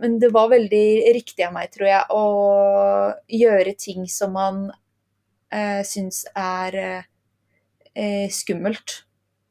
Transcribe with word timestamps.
men 0.00 0.18
det 0.18 0.32
var 0.32 0.48
veldig 0.48 1.12
riktig 1.14 1.44
av 1.44 1.54
meg, 1.54 1.70
tror 1.74 1.88
jeg, 1.90 2.04
å 2.08 2.24
gjøre 3.40 3.76
ting 3.78 4.08
som 4.08 4.32
man 4.36 4.62
eh, 5.52 5.82
syns 5.86 6.24
er 6.32 6.78
eh, 6.80 8.26
skummelt. 8.32 9.02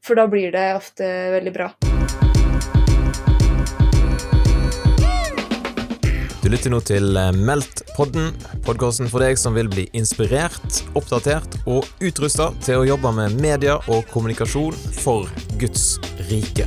For 0.05 0.17
da 0.17 0.25
blir 0.31 0.53
det 0.55 0.71
ofte 0.79 1.05
veldig 1.37 1.53
bra. 1.53 1.69
Du 6.39 6.47
lytter 6.49 6.71
nå 6.73 6.79
til 6.87 7.13
eh, 7.19 7.33
Meldt-podden, 7.35 8.31
podkasten 8.65 9.11
for 9.11 9.21
deg 9.21 9.37
som 9.37 9.53
vil 9.53 9.69
bli 9.69 9.85
inspirert, 9.93 10.81
oppdatert 10.97 11.59
og 11.69 11.85
utrusta 12.01 12.49
til 12.65 12.81
å 12.81 12.87
jobbe 12.95 13.13
med 13.21 13.37
media 13.43 13.77
og 13.85 14.07
kommunikasjon 14.09 14.73
for 15.03 15.29
Guds 15.61 15.99
rike. 16.31 16.65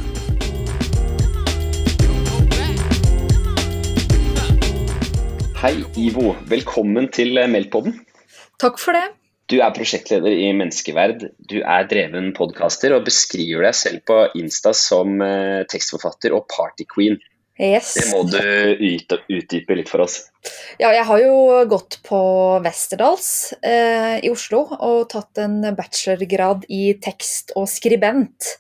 Hei, 5.62 5.76
Ivo. 5.94 6.32
Velkommen 6.50 7.04
til 7.14 7.36
Meldpodden. 7.46 7.93
Takk 8.58 8.80
for 8.82 8.98
det. 8.98 9.12
Du 9.46 9.61
er 9.62 9.70
prosjektleder 9.70 10.34
i 10.34 10.48
Menneskeverd. 10.58 11.22
Du 11.39 11.61
er 11.61 11.86
dreven 11.86 12.32
podkaster 12.34 12.96
og 12.96 13.04
beskriver 13.07 13.68
deg 13.68 13.76
selv 13.79 14.03
på 14.11 14.17
Insta 14.40 14.72
som 14.75 15.22
eh, 15.22 15.62
tekstforfatter 15.70 16.34
og 16.34 16.48
partyqueen. 16.50 17.20
Yes. 17.62 17.93
Det 17.94 18.08
må 18.11 18.25
du 18.26 18.43
utdype 19.39 19.79
litt 19.79 19.93
for 19.93 20.03
oss. 20.03 20.18
Ja, 20.82 20.90
jeg 20.96 21.06
har 21.06 21.22
jo 21.22 21.39
gått 21.70 22.00
på 22.11 22.18
Westerdals 22.67 23.31
eh, 23.62 24.18
i 24.18 24.34
Oslo 24.34 24.64
og 24.81 25.12
tatt 25.14 25.44
en 25.44 25.61
bachelorgrad 25.79 26.67
i 26.75 26.89
tekst 27.06 27.54
og 27.54 27.70
skribent. 27.70 28.56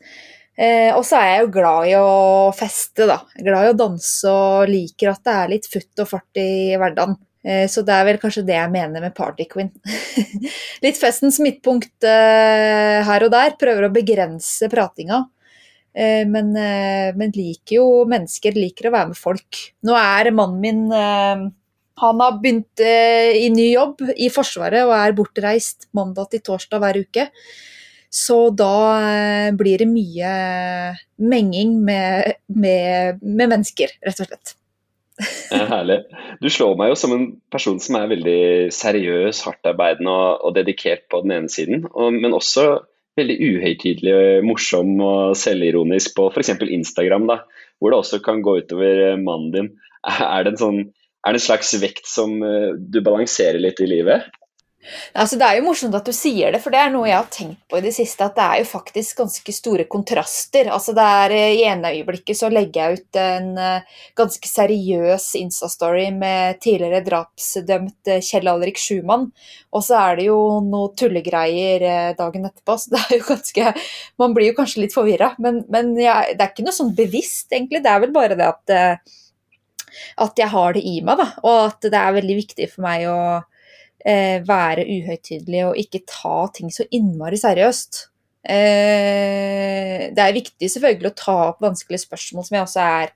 Eh, 0.52 0.92
og 0.92 1.04
så 1.08 1.16
er 1.18 1.28
jeg 1.30 1.44
jo 1.46 1.52
glad 1.54 1.88
i 1.88 1.92
å 1.96 2.52
feste, 2.56 3.06
da. 3.08 3.22
Glad 3.40 3.66
i 3.68 3.72
å 3.72 3.78
danse 3.78 4.32
og 4.32 4.70
liker 4.70 5.14
at 5.14 5.22
det 5.24 5.36
er 5.36 5.52
litt 5.54 5.68
futt 5.70 6.04
og 6.04 6.10
fart 6.10 6.40
i 6.40 6.74
hverdagen. 6.76 7.16
Eh, 7.42 7.66
så 7.70 7.82
det 7.82 7.94
er 7.94 8.06
vel 8.06 8.20
kanskje 8.22 8.44
det 8.46 8.54
jeg 8.54 8.72
mener 8.72 9.02
med 9.02 9.14
party 9.16 9.48
queen. 9.50 9.72
litt 10.84 10.98
festens 11.00 11.40
midtpunkt 11.42 12.06
eh, 12.06 13.00
her 13.06 13.26
og 13.26 13.32
der. 13.34 13.56
Prøver 13.60 13.88
å 13.88 13.94
begrense 13.94 14.68
pratinga. 14.72 15.24
Eh, 15.92 16.22
men, 16.28 16.52
men, 16.54 17.34
liker 17.34 17.80
jo 17.80 17.88
mennesker, 18.08 18.56
liker 18.56 18.88
å 18.88 18.94
være 18.94 19.12
med 19.12 19.18
folk. 19.20 19.64
Nå 19.88 19.98
er 19.98 20.32
mannen 20.36 20.62
min 20.62 20.86
Han 22.02 22.22
har 22.24 22.38
begynt 22.40 22.80
i 22.82 23.50
ny 23.52 23.66
jobb 23.74 24.00
i 24.16 24.30
Forsvaret 24.32 24.86
og 24.86 24.94
er 24.96 25.12
bortreist 25.14 25.86
mandag 25.94 26.32
til 26.32 26.40
torsdag 26.42 26.80
hver 26.82 26.98
uke. 27.04 27.28
Så 28.12 28.50
da 28.52 29.52
blir 29.56 29.80
det 29.80 29.88
mye 29.88 30.32
menging 31.16 31.78
med, 31.86 32.34
med, 32.52 33.22
med 33.24 33.54
mennesker, 33.54 33.94
rett 34.04 34.20
og 34.20 34.28
slett. 34.28 34.52
Herlig. 35.52 35.98
Du 36.40 36.48
slår 36.50 36.76
meg 36.80 36.92
jo 36.92 36.98
som 36.98 37.14
en 37.14 37.26
person 37.52 37.78
som 37.82 37.98
er 37.98 38.10
veldig 38.10 38.42
seriøs, 38.74 39.42
hardtarbeidende 39.46 40.12
og, 40.12 40.44
og 40.48 40.56
dedikert 40.56 41.06
på 41.12 41.22
den 41.24 41.34
ene 41.36 41.52
siden, 41.52 41.86
og, 41.92 42.16
men 42.16 42.36
også 42.36 42.82
veldig 43.20 43.36
uhøytidelig, 43.44 44.16
morsom 44.46 44.94
og 45.04 45.36
selvironisk 45.38 46.16
på 46.16 46.28
f.eks. 46.32 46.54
Instagram, 46.64 47.28
da, 47.28 47.42
hvor 47.78 47.92
det 47.92 48.00
også 48.00 48.22
kan 48.24 48.40
gå 48.44 48.58
utover 48.62 49.02
eh, 49.10 49.20
mannen 49.20 49.52
din. 49.54 49.72
Er 50.02 50.46
det 50.46 50.54
en, 50.54 50.60
sånn, 50.62 50.78
er 51.22 51.34
det 51.34 51.42
en 51.42 51.44
slags 51.44 51.74
vekt 51.82 52.08
som 52.10 52.40
uh, 52.42 52.72
du 52.74 52.98
balanserer 53.04 53.60
litt 53.62 53.82
i 53.84 53.90
livet? 53.90 54.24
Altså, 55.14 55.36
det 55.38 55.46
er 55.46 55.58
jo 55.58 55.66
morsomt 55.68 55.94
at 55.94 56.08
du 56.08 56.12
sier 56.14 56.50
det, 56.50 56.58
for 56.62 56.74
det 56.74 56.80
er 56.82 56.90
noe 56.90 57.06
jeg 57.06 57.14
har 57.14 57.28
tenkt 57.30 57.60
på 57.70 57.78
i 57.78 57.84
det 57.84 57.92
siste. 57.94 58.26
At 58.26 58.34
det 58.34 58.44
er 58.44 58.62
jo 58.62 58.68
faktisk 58.72 59.20
ganske 59.22 59.54
store 59.54 59.86
kontraster. 59.90 60.70
Altså, 60.74 60.94
det 60.96 61.04
er, 61.18 61.34
I 61.54 61.62
ene 61.70 61.92
øyeblikket 61.94 62.38
så 62.40 62.50
legger 62.50 62.82
jeg 62.90 62.98
ut 62.98 63.20
en 63.22 63.52
uh, 63.58 64.00
ganske 64.18 64.50
seriøs 64.50 65.28
Insta-story 65.38 66.08
med 66.16 66.58
tidligere 66.64 67.04
drapsdømt 67.06 68.10
uh, 68.10 68.18
Kjell 68.26 68.50
Alrik 68.50 68.80
Schumann, 68.82 69.28
og 69.72 69.86
så 69.86 70.00
er 70.00 70.18
det 70.18 70.26
jo 70.26 70.40
noe 70.66 70.90
tullegreier 70.98 72.18
dagen 72.18 72.50
etterpå. 72.50 72.78
Så 72.82 72.90
det 72.96 73.04
er 73.04 73.20
jo 73.20 73.28
ganske 73.30 73.72
Man 74.18 74.34
blir 74.34 74.50
jo 74.50 74.58
kanskje 74.58 74.82
litt 74.82 74.96
forvirra, 74.96 75.32
men, 75.42 75.62
men 75.72 75.94
ja, 76.00 76.18
det 76.32 76.42
er 76.42 76.50
ikke 76.50 76.66
noe 76.66 76.74
sånn 76.74 76.94
bevisst, 76.98 77.52
egentlig. 77.54 77.84
Det 77.84 77.92
er 77.92 78.02
vel 78.02 78.14
bare 78.14 78.38
det 78.38 78.50
at, 78.50 78.76
at 80.26 80.42
jeg 80.42 80.50
har 80.52 80.74
det 80.74 80.82
i 80.90 80.98
meg, 81.06 81.22
da, 81.22 81.30
og 81.46 81.56
at 81.70 81.86
det 81.86 81.98
er 81.98 82.18
veldig 82.18 82.38
viktig 82.42 82.70
for 82.74 82.88
meg 82.88 83.06
å 83.06 83.18
eh, 84.04 84.38
være 84.46 84.86
uhøytidelig 84.86 85.66
og 85.68 85.78
ikke 85.80 86.04
ta 86.08 86.46
ting 86.54 86.72
så 86.74 86.86
innmari 86.90 87.38
seriøst. 87.40 88.06
Eh, 88.42 90.08
det 90.10 90.22
er 90.22 90.34
viktig 90.34 90.70
selvfølgelig 90.70 91.12
å 91.12 91.18
ta 91.18 91.36
opp 91.52 91.62
vanskelige 91.62 92.06
spørsmål, 92.06 92.46
som 92.46 92.58
jeg 92.58 92.66
også 92.66 92.86
er 92.86 93.12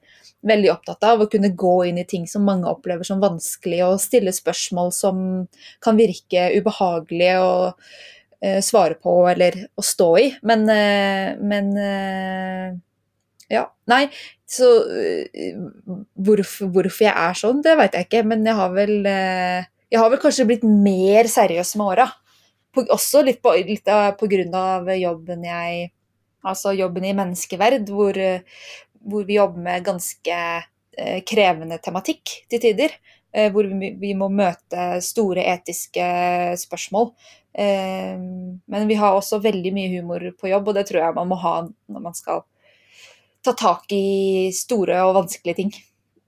veldig 0.47 0.71
opptatt 0.73 1.07
av. 1.09 1.23
Å 1.23 1.31
kunne 1.31 1.55
gå 1.59 1.77
inn 1.89 2.01
i 2.03 2.07
ting 2.09 2.27
som 2.31 2.47
mange 2.47 2.71
opplever 2.71 3.07
som 3.07 3.23
vanskelig, 3.23 3.83
og 3.89 4.03
stille 4.03 4.35
spørsmål 4.35 4.93
som 4.95 5.23
kan 5.85 5.99
virke 5.99 6.49
ubehagelige 6.55 7.43
å 7.43 7.55
eh, 8.41 8.61
svare 8.65 8.99
på 9.03 9.19
eller 9.33 9.65
å 9.75 9.85
stå 9.85 10.11
i. 10.23 10.29
Men, 10.47 10.67
eh, 10.71 11.35
men 11.43 11.73
eh, 11.81 12.75
ja. 13.51 13.67
Nei, 13.91 14.05
så 14.51 14.69
eh, 14.91 15.59
hvorfor, 16.15 16.71
hvorfor, 16.75 17.07
jeg 17.07 17.15
er 17.15 17.39
sånn, 17.39 17.63
det 17.67 17.77
veit 17.79 17.95
jeg 17.95 18.09
ikke, 18.09 18.27
men 18.31 18.47
jeg 18.47 18.59
har 18.59 18.75
vel 18.75 18.97
jeg 19.91 20.03
har 20.03 20.11
vel 20.13 20.23
kanskje 20.23 20.47
blitt 20.49 20.65
mer 20.67 21.29
seriøs 21.31 21.75
med 21.79 21.93
åra. 21.95 22.07
Også 22.85 23.23
litt 23.25 23.41
på, 23.43 23.55
litt 23.67 23.87
på 23.87 24.29
grunn 24.31 24.57
av 24.57 24.91
jobben 24.97 25.47
jeg 25.47 25.93
Altså 26.47 26.71
jobben 26.77 27.03
i 27.03 27.15
menneskeverd, 27.17 27.89
hvor, 27.91 28.15
hvor 29.03 29.25
vi 29.27 29.35
jobber 29.35 29.65
med 29.65 29.87
ganske 29.89 30.37
eh, 30.39 31.17
krevende 31.27 31.81
tematikk 31.83 32.37
til 32.47 32.63
tider. 32.63 32.95
Eh, 33.35 33.51
hvor 33.51 33.67
vi, 33.67 33.91
vi, 33.99 34.13
må 34.15 34.29
møte 34.31 35.01
store 35.03 35.43
etiske 35.51 36.07
spørsmål. 36.61 37.11
Eh, 37.51 38.15
men 38.15 38.87
vi 38.87 38.99
har 39.01 39.17
også 39.17 39.41
veldig 39.43 39.75
mye 39.75 39.91
humor 39.97 40.23
på 40.39 40.53
jobb, 40.53 40.71
og 40.71 40.79
det 40.79 40.87
tror 40.89 41.03
jeg 41.03 41.19
man 41.19 41.33
må 41.33 41.41
ha 41.43 41.57
når 41.67 42.07
man 42.07 42.15
skal 42.15 42.45
ta 43.43 43.57
tak 43.59 43.91
i 43.95 44.53
store 44.55 45.03
og 45.09 45.17
vanskelige 45.19 45.61
ting. 45.65 45.75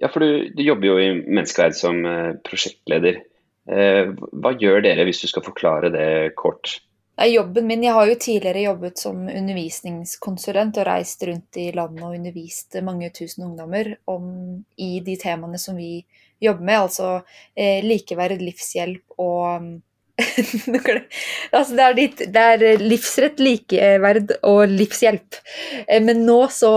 Ja, 0.02 0.10
for 0.10 0.22
du, 0.22 0.50
du 0.54 0.62
jobber 0.66 0.92
jo 0.92 0.98
i 0.98 1.14
menneskeverd 1.14 1.78
som 1.78 2.02
prosjektleder. 2.46 3.22
Eh, 3.68 4.12
hva 4.16 4.54
gjør 4.56 4.82
dere, 4.86 5.04
hvis 5.08 5.22
du 5.24 5.28
skal 5.30 5.44
forklare 5.44 5.92
det 5.92 6.10
kort? 6.40 6.78
Jobben 7.18 7.66
min, 7.66 7.82
Jeg 7.82 7.92
har 7.92 8.06
jo 8.06 8.14
tidligere 8.14 8.62
jobbet 8.62 8.98
som 8.98 9.24
undervisningskonsulent 9.26 10.78
og 10.78 10.86
reist 10.86 11.22
rundt 11.26 11.58
i 11.58 11.72
landet 11.74 12.04
og 12.06 12.14
undervist 12.14 12.78
mange 12.86 13.10
tusen 13.10 13.48
ungdommer 13.48 13.96
om, 14.06 14.62
i 14.78 15.00
de 15.02 15.16
temaene 15.18 15.58
som 15.58 15.76
vi 15.76 16.04
jobber 16.40 16.62
med, 16.62 16.78
altså 16.78 17.10
eh, 17.56 17.82
likeverd, 17.82 18.38
livshjelp 18.38 19.18
og 19.18 19.82
altså 21.56 21.76
det, 21.76 21.82
er 21.82 21.94
ditt, 21.94 22.22
det 22.34 22.44
er 22.52 22.80
livsrett, 22.82 23.38
likeverd 23.42 24.32
og 24.46 24.64
livshjelp. 24.70 25.38
Eh, 25.86 26.00
men 26.02 26.24
nå 26.26 26.40
så, 26.50 26.72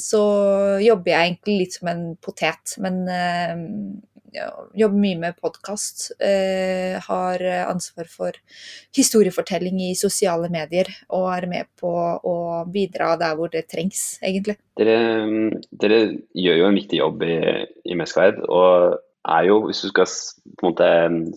så, 0.00 0.22
jobber 0.80 1.12
jeg 1.12 1.26
egentlig 1.26 1.58
litt 1.60 1.76
som 1.76 1.90
en 1.92 2.04
potet. 2.24 2.76
Men 2.80 3.02
eh, 3.12 3.52
jobber 4.32 5.02
mye 5.02 5.18
med 5.20 5.38
podkast. 5.40 6.10
Eh, 6.22 6.96
har 7.04 7.44
ansvar 7.66 8.08
for 8.10 8.38
historiefortelling 8.96 9.82
i 9.88 9.92
sosiale 9.98 10.50
medier. 10.52 10.90
Og 11.16 11.28
er 11.34 11.48
med 11.50 11.70
på 11.80 11.90
å 11.90 12.36
bidra 12.70 13.14
der 13.20 13.36
hvor 13.38 13.52
det 13.52 13.66
trengs, 13.70 14.18
egentlig. 14.22 14.58
Dere, 14.80 14.96
dere 15.70 16.00
gjør 16.32 16.62
jo 16.62 16.70
en 16.70 16.80
viktig 16.80 17.00
jobb 17.02 17.24
i, 17.26 17.38
i 17.84 17.96
Menneskeverd. 17.96 18.42
Og 18.48 18.98
er 19.28 19.46
jo, 19.50 19.60
hvis 19.66 19.82
du 19.84 19.90
skal 19.90 20.08
på 20.08 20.64
en 20.64 20.70
måte, 20.70 20.88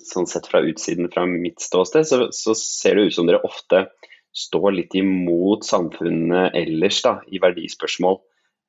sånn 0.08 0.30
sett 0.30 0.48
fra 0.50 0.64
utsiden 0.64 1.12
fra 1.14 1.26
mitt 1.30 1.62
ståsted, 1.64 2.08
så, 2.08 2.28
så 2.36 2.56
ser 2.58 2.98
det 2.98 3.10
ut 3.10 3.18
som 3.18 3.28
dere 3.28 3.44
ofte 3.44 3.88
står 4.34 4.72
litt 4.74 4.96
imot 4.98 5.66
samfunnet 5.68 6.56
ellers 6.58 7.02
da, 7.06 7.18
i 7.30 7.42
verdispørsmål. 7.44 8.20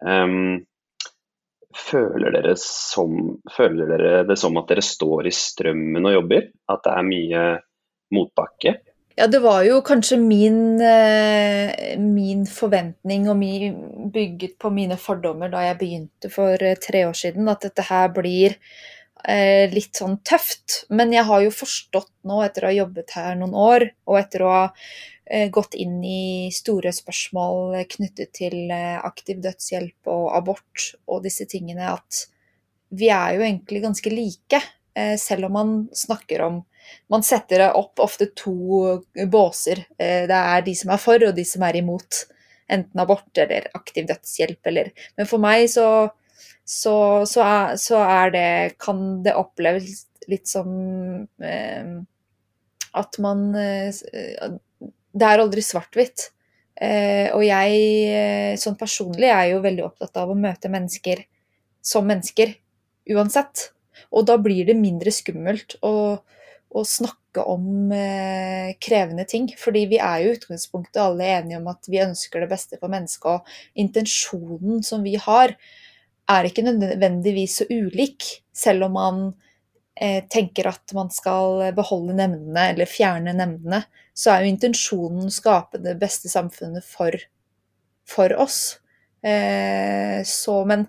Um, 0.05 0.65
Føler 1.75 2.31
dere, 2.37 2.55
som, 2.61 3.17
føler 3.51 3.89
dere, 3.91 4.25
det 4.29 4.37
som 4.39 4.57
at 4.61 4.69
dere 4.71 4.85
står 4.85 5.27
i 5.27 5.35
strømmen 5.35 6.07
og 6.07 6.19
jobber? 6.21 6.51
At 6.71 6.85
det 6.87 6.93
er 6.95 7.09
mye 7.09 7.45
motbakke? 8.15 8.77
Ja, 9.15 9.29
det 9.31 9.39
var 9.45 9.63
jo 9.63 9.79
kanskje 9.87 10.17
min, 10.19 10.81
eh, 10.83 11.99
min 12.03 12.47
forventning 12.51 13.29
og 13.31 13.39
bygget 14.15 14.57
på 14.59 14.71
mine 14.75 14.97
fordommer 14.99 15.53
da 15.53 15.63
jeg 15.69 15.79
begynte 15.79 16.31
for 16.35 16.59
eh, 16.59 16.75
tre 16.83 17.05
år 17.07 17.15
siden, 17.15 17.49
at 17.49 17.63
dette 17.63 17.85
her 17.87 18.09
blir 18.17 18.57
eh, 19.29 19.71
litt 19.71 19.95
sånn 19.95 20.19
tøft. 20.27 20.81
Men 20.91 21.15
jeg 21.15 21.27
har 21.31 21.45
jo 21.47 21.55
forstått 21.55 22.11
nå, 22.27 22.41
etter 22.43 22.67
å 22.67 22.73
ha 22.73 22.79
jobbet 22.81 23.15
her 23.15 23.39
noen 23.39 23.55
år, 23.55 23.87
og 24.11 24.19
etter 24.19 24.43
å 24.43 24.51
ha 24.51 24.65
gått 25.51 25.75
inn 25.81 26.03
i 26.05 26.51
store 26.53 26.93
spørsmål 26.93 27.79
knyttet 27.95 28.35
til 28.37 28.71
eh, 28.73 28.99
aktiv 29.01 29.41
dødshjelp 29.45 30.11
og 30.13 30.29
abort 30.37 30.91
og 31.09 31.23
disse 31.25 31.47
tingene, 31.49 31.95
at 31.95 32.27
vi 32.95 33.09
er 33.09 33.39
jo 33.39 33.47
egentlig 33.47 33.83
ganske 33.87 34.13
like. 34.13 34.61
Eh, 34.95 35.17
selv 35.19 35.49
om 35.49 35.59
man 35.61 35.75
snakker 35.93 36.47
om 36.47 36.63
Man 37.09 37.23
setter 37.25 37.63
opp 37.73 37.97
ofte 38.05 38.27
to 38.37 39.01
båser. 39.33 39.79
Det 39.97 40.37
er 40.37 40.61
de 40.67 40.75
som 40.77 40.91
er 40.93 41.01
for, 41.01 41.23
og 41.25 41.33
de 41.33 41.45
som 41.49 41.63
er 41.65 41.79
imot. 41.79 42.19
Enten 42.69 43.01
abort 43.01 43.41
eller 43.41 43.71
aktiv 43.73 44.05
dødshjelp 44.09 44.69
eller 44.69 44.91
Men 45.17 45.29
for 45.29 45.41
meg 45.41 45.65
så, 45.73 45.87
så, 46.65 47.25
så, 47.25 47.41
er, 47.41 47.77
så 47.81 48.03
er 48.05 48.35
det 48.37 48.51
Kan 48.85 49.23
det 49.25 49.33
oppleves 49.37 50.05
litt 50.29 50.49
som 50.49 50.69
eh, 51.41 51.95
at 52.95 53.19
man 53.19 53.49
eh, 53.59 53.91
Det 55.15 55.27
er 55.29 55.43
aldri 55.43 55.63
svart-hvitt. 55.63 56.31
Eh, 56.75 57.31
og 57.37 57.45
jeg, 57.47 57.83
eh, 58.11 58.57
sånn 58.59 58.79
personlig, 58.79 59.31
er 59.31 59.53
jo 59.53 59.63
veldig 59.63 59.85
opptatt 59.87 60.17
av 60.19 60.33
å 60.33 60.39
møte 60.39 60.71
mennesker 60.73 61.23
som 61.85 62.07
mennesker, 62.09 62.57
uansett. 63.15 63.71
Og 64.11 64.27
da 64.27 64.37
blir 64.41 64.67
det 64.67 64.75
mindre 64.79 65.13
skummelt 65.15 65.77
å, 65.87 66.19
å 66.75 66.83
snakke 66.83 67.45
om 67.47 67.93
eh, 67.95 68.75
krevende 68.83 69.27
ting. 69.31 69.47
Fordi 69.59 69.85
vi 69.93 70.01
er 70.03 70.25
jo 70.25 70.33
i 70.33 70.37
utgangspunktet 70.39 71.03
alle 71.03 71.31
enige 71.37 71.61
om 71.61 71.71
at 71.71 71.87
vi 71.91 72.03
ønsker 72.03 72.43
det 72.43 72.51
beste 72.51 72.81
for 72.81 72.91
mennesket. 72.91 73.31
Og 73.31 73.81
intensjonen 73.85 74.83
som 74.87 75.07
vi 75.07 75.15
har, 75.21 75.55
er 76.31 76.49
ikke 76.49 76.65
nødvendigvis 76.65 77.61
så 77.61 77.69
ulik, 77.71 78.27
selv 78.57 78.89
om 78.89 78.99
man 78.99 79.25
tenker 79.95 80.67
at 80.67 80.91
man 80.97 81.07
skal 81.15 81.69
beholde 81.77 82.17
nemndene 82.19 82.65
eller 82.73 82.89
fjerne 82.91 83.31
nemndene. 83.37 83.85
Så 84.15 84.33
er 84.33 84.43
jo 84.43 84.51
intensjonen 84.51 85.29
å 85.29 85.35
skape 85.35 85.79
det 85.83 85.95
beste 86.01 86.31
samfunnet 86.33 86.83
for, 86.87 87.15
for 88.11 88.35
oss. 88.43 88.81
Eh, 89.25 90.25
så, 90.25 90.65
men 90.65 90.87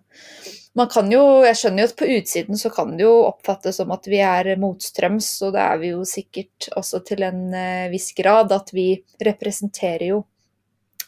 man 0.76 0.90
kan 0.92 1.08
jo 1.08 1.22
Jeg 1.48 1.56
skjønner 1.56 1.86
jo 1.86 1.88
at 1.88 2.00
på 2.02 2.08
utsiden 2.18 2.58
så 2.60 2.68
kan 2.74 2.98
det 2.98 3.06
jo 3.06 3.14
oppfattes 3.30 3.78
som 3.80 3.94
at 3.96 4.10
vi 4.12 4.20
er 4.20 4.50
motstrøms, 4.60 5.30
og 5.48 5.54
det 5.56 5.62
er 5.64 5.80
vi 5.80 5.92
jo 5.94 6.02
sikkert 6.10 6.68
også 6.76 7.00
til 7.08 7.24
en 7.24 7.46
eh, 7.56 7.88
viss 7.94 8.12
grad. 8.18 8.52
At 8.52 8.74
vi 8.76 8.90
representerer 9.24 10.10
jo 10.10 10.26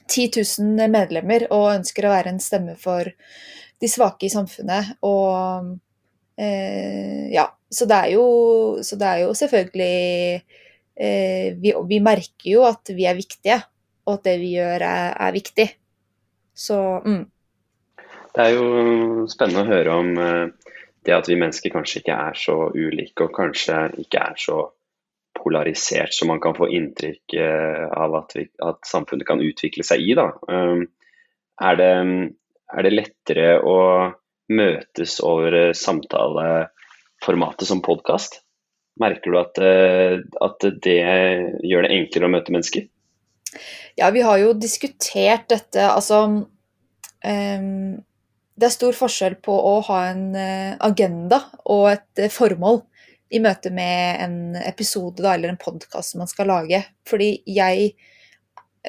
10 0.07 0.29
000 0.39 0.88
medlemmer 0.93 1.50
og 1.51 1.73
ønsker 1.73 2.07
å 2.07 2.15
være 2.15 2.31
en 2.31 2.41
stemme 2.43 2.77
for 2.79 3.11
de 3.77 3.91
svake 3.91 4.29
i 4.29 4.31
samfunnet. 4.31 4.95
Og 5.03 5.75
eh, 6.39 7.27
ja. 7.35 7.50
Så 7.69 7.87
det 7.89 7.99
jo, 8.13 8.25
det 8.79 9.07
er 9.07 9.23
jo 9.25 9.33
selvfølgelig 9.35 9.95
eh, 10.95 11.57
vi, 11.59 11.73
vi, 11.89 11.99
merker 12.03 12.51
jo 12.51 12.63
at 12.67 12.93
vi 12.95 13.07
er 13.09 13.17
viktige, 13.17 13.59
og 14.07 14.19
at 14.19 14.29
det 14.29 14.37
vi 14.39 14.53
gjør 14.55 14.85
er, 14.87 15.17
er 15.19 15.35
viktig. 15.35 15.67
Så 16.55 16.77
mm. 17.03 17.25
Det 18.37 18.45
er 18.45 18.53
jo 18.53 19.25
spennende 19.31 19.65
å 19.65 19.69
høre 19.71 19.93
om 19.97 20.09
eh, 20.21 20.71
det 21.07 21.15
at 21.15 21.27
vi 21.29 21.39
mennesker 21.39 21.73
kanskje 21.73 22.01
ikke 22.01 22.17
er 22.29 22.39
så 22.39 22.57
ulike, 22.75 23.25
og 23.25 23.35
kanskje 23.35 23.79
ikke 24.03 24.23
er 24.23 24.39
så 24.41 24.59
polarisert 25.37 26.13
som 26.15 26.31
man 26.31 26.41
kan 26.43 26.55
få 26.57 26.69
inntrykk 26.73 27.35
eh, 27.39 27.83
av 27.91 28.15
at, 28.19 28.35
vi, 28.37 28.47
at 28.63 28.79
samfunnet 28.87 29.27
kan 29.27 29.43
utvikle 29.43 29.85
seg 29.85 30.03
i. 30.03 30.15
Da. 30.17 30.29
Um, 30.49 30.85
er, 31.63 31.79
det, 31.79 31.91
er 32.73 32.87
det 32.87 32.93
lettere 32.93 33.49
å 33.61 33.77
møtes 34.53 35.17
over 35.25 35.57
samtaleformatet 37.17 37.67
som 37.67 37.81
podkast? 37.81 38.41
Merker 38.99 39.31
du 39.31 39.39
at, 39.39 39.57
eh, 39.57 40.19
at, 40.41 40.59
det 40.81 41.61
gjør 41.63 41.83
det 41.83 41.91
enklere 41.91 42.25
å 42.25 42.29
møte 42.29 42.51
mennesker? 42.51 42.87
Ja, 43.95 44.09
vi 44.11 44.21
har 44.21 44.37
jo 44.37 44.53
diskutert 44.53 45.49
dette. 45.49 45.89
Altså 45.89 46.25
um, 46.25 48.03
det 48.57 48.65
er 48.65 48.73
stor 48.73 48.93
forskjell 48.93 49.35
på 49.41 49.53
å 49.53 49.81
ha 49.81 50.07
en 50.09 50.35
eh, 50.35 50.75
agenda 50.79 51.43
og 51.65 51.91
et 51.91 52.19
eh, 52.19 52.29
formål 52.29 52.81
i 53.29 53.39
møte 53.39 53.69
med 53.69 54.21
en 54.23 54.55
episode 54.55 55.21
da, 55.21 55.35
eller 55.35 55.49
en 55.49 55.59
podkast 55.61 56.15
man 56.17 56.27
skal 56.27 56.47
lage. 56.47 56.83
Fordi 57.07 57.43
jeg 57.45 57.95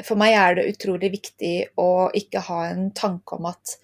For 0.07 0.15
meg 0.15 0.33
er 0.33 0.55
det 0.55 0.69
utrolig 0.71 1.11
viktig 1.11 1.75
å 1.77 2.09
ikke 2.15 2.39
ha 2.47 2.69
en 2.69 2.93
tanke 2.95 3.35
om 3.35 3.49
at 3.51 3.75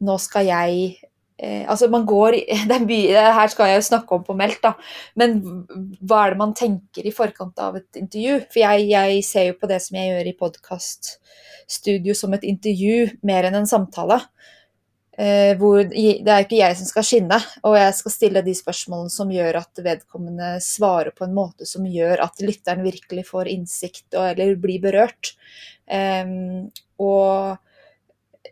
nå 0.00 0.16
skal 0.18 0.46
jeg 0.48 0.96
eh, 1.38 1.64
Altså, 1.68 1.88
man 1.92 2.06
går 2.08 2.38
mye, 2.90 3.24
Her 3.38 3.52
skal 3.52 3.72
jeg 3.72 3.80
jo 3.80 3.88
snakke 3.90 4.18
om 4.18 4.24
på 4.26 4.36
meldt, 4.38 4.62
da. 4.64 4.74
Men 5.18 5.38
hva 6.00 6.24
er 6.24 6.34
det 6.34 6.42
man 6.42 6.54
tenker 6.56 7.06
i 7.06 7.14
forkant 7.14 7.58
av 7.62 7.78
et 7.80 8.00
intervju? 8.00 8.40
For 8.50 8.62
jeg, 8.62 8.88
jeg 8.92 9.26
ser 9.26 9.50
jo 9.50 9.58
på 9.60 9.70
det 9.70 9.82
som 9.84 9.98
jeg 9.98 10.12
gjør 10.12 10.30
i 10.30 10.38
podkaststudio 10.40 12.16
som 12.16 12.36
et 12.36 12.46
intervju 12.46 13.20
mer 13.26 13.48
enn 13.48 13.60
en 13.62 13.70
samtale. 13.70 14.22
Eh, 15.16 15.54
hvor 15.56 15.80
det 15.88 16.28
er 16.28 16.42
ikke 16.44 16.58
jeg 16.58 16.76
som 16.76 16.88
skal 16.90 17.04
skinne, 17.08 17.36
og 17.64 17.76
jeg 17.78 17.92
skal 17.96 18.12
stille 18.12 18.42
de 18.44 18.52
spørsmålene 18.56 19.12
som 19.12 19.30
gjør 19.32 19.62
at 19.62 19.80
vedkommende 19.80 20.50
svarer 20.60 21.14
på 21.16 21.24
en 21.24 21.32
måte 21.36 21.64
som 21.68 21.86
gjør 21.88 22.20
at 22.26 22.42
lytteren 22.44 22.84
virkelig 22.84 23.24
får 23.30 23.48
innsikt 23.48 24.10
og, 24.12 24.26
eller 24.34 24.58
blir 24.60 24.82
berørt. 24.84 25.32
Eh, 25.88 26.28
og 27.00 27.56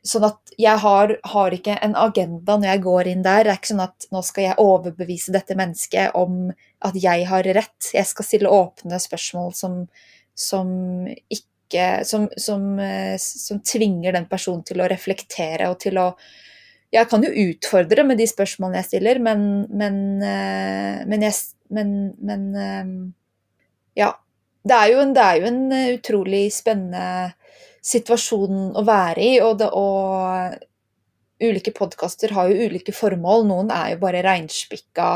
Sånn 0.05 0.27
at 0.29 0.53
jeg 0.61 0.81
har, 0.83 1.15
har, 1.33 1.55
ikke 1.57 1.79
en 1.81 1.95
agenda 1.97 2.59
når 2.59 2.69
jeg 2.69 2.83
går 2.85 3.09
inn 3.09 3.23
der. 3.25 3.47
Det 3.47 3.53
er 3.55 3.59
ikke 3.61 3.71
sånn 3.73 3.87
at 3.87 4.07
nå 4.13 4.21
skal 4.27 4.45
jeg 4.51 4.61
overbevise 4.61 5.33
dette 5.33 5.57
mennesket 5.57 6.17
om 6.19 6.51
at 6.85 6.99
jeg 7.01 7.25
har 7.31 7.49
rett. 7.57 7.91
Jeg 7.97 8.05
skal 8.11 8.29
stille 8.29 8.53
åpne 8.53 9.01
spørsmål 9.01 9.55
som, 9.57 9.79
som 10.37 10.75
ikke 11.09 11.55
som, 12.05 12.29
som, 12.37 12.67
eh, 12.79 13.17
som, 13.19 13.63
tvinger 13.65 14.15
den 14.15 14.29
personen 14.31 14.63
til 14.69 14.83
å 14.85 14.91
reflektere 14.93 15.71
og 15.73 15.81
til 15.83 15.99
å 15.99 16.11
jeg 16.95 17.09
kan 17.11 17.25
jo 17.27 17.33
utfordre 17.49 18.05
med 18.07 18.21
de 18.21 18.27
spørsmålene 18.31 18.79
jeg 18.79 18.87
stiller, 18.93 19.19
men, 19.19 19.65
men, 19.75 19.97
eh, 20.23 21.01
men, 21.11 21.25
jeg, 21.27 21.33
men 21.75 22.45
eh, 22.55 22.93
ja. 23.99 24.13
Det 24.65 24.77
er, 24.77 24.95
en, 24.97 25.11
det 25.13 25.21
er, 25.21 25.41
jo 25.43 25.49
en, 25.51 25.65
utrolig 25.99 26.45
spennende 26.55 27.35
situasjon 27.85 28.71
å 28.79 28.85
være 28.87 29.25
i, 29.25 29.35
og, 29.45 29.59
det, 29.61 29.69
og 29.77 30.57
ulike 31.45 31.75
podkaster 31.77 32.33
har 32.37 32.49
jo 32.51 32.69
ulike 32.69 32.95
formål. 32.97 33.47
Noen 33.49 33.73
er 33.75 33.95
jo 33.95 34.01
bare 34.05 34.23
reinspikka 34.25 35.11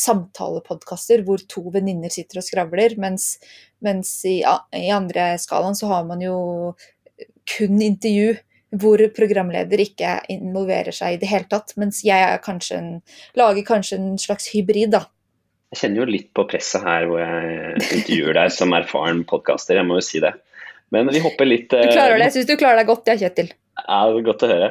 samtalepodkaster 0.00 1.24
hvor 1.26 1.42
to 1.50 1.64
venninner 1.72 2.12
sitter 2.12 2.42
og 2.42 2.46
skravler, 2.46 2.96
mens, 3.00 3.32
mens 3.84 4.12
i, 4.28 4.40
i, 4.42 4.88
andre 4.94 5.32
skalaen 5.40 5.78
så 5.78 5.90
har 5.94 6.06
man 6.08 6.22
jo 6.24 6.38
kun 7.50 7.80
intervju 7.82 8.36
hvor 8.80 9.02
programleder 9.16 9.80
ikke 9.82 10.20
involverer 10.30 10.94
seg 10.94 11.16
i 11.16 11.22
det 11.22 11.30
hele 11.30 11.48
tatt. 11.50 11.72
Mens 11.80 12.04
jeg 12.06 12.42
kanskje 12.44 12.76
en, 12.78 12.92
lager 13.38 13.66
kanskje 13.66 13.98
en 13.98 14.12
slags 14.20 14.52
hybrid, 14.52 14.92
da. 14.94 15.08
Jeg 15.70 15.84
kjenner 15.84 16.02
jo 16.02 16.10
litt 16.10 16.30
på 16.34 16.44
presset 16.50 16.82
her 16.82 17.04
hvor 17.06 17.22
jeg 17.22 17.80
intervjuer 17.80 18.38
deg 18.38 18.54
som 18.54 18.74
erfaren 18.74 19.24
podkaster, 19.26 19.78
jeg 19.78 19.86
må 19.86 19.98
jo 19.98 20.06
si 20.06 20.22
det. 20.22 20.34
Men 20.90 21.10
vi 21.14 21.22
hopper 21.22 21.46
litt 21.46 21.70
Du 21.70 21.78
klarer 21.78 22.16
det. 22.18 22.28
Jeg 22.28 22.36
syns 22.38 22.50
du 22.50 22.56
klarer 22.58 22.80
deg 22.80 22.90
godt, 22.90 23.10
ja, 23.10 23.16
Kjetil. 23.20 23.52
Ja, 23.80 24.00
det 24.10 24.18
er 24.18 24.26
godt 24.26 24.44
å 24.46 24.50
høre. 24.50 24.70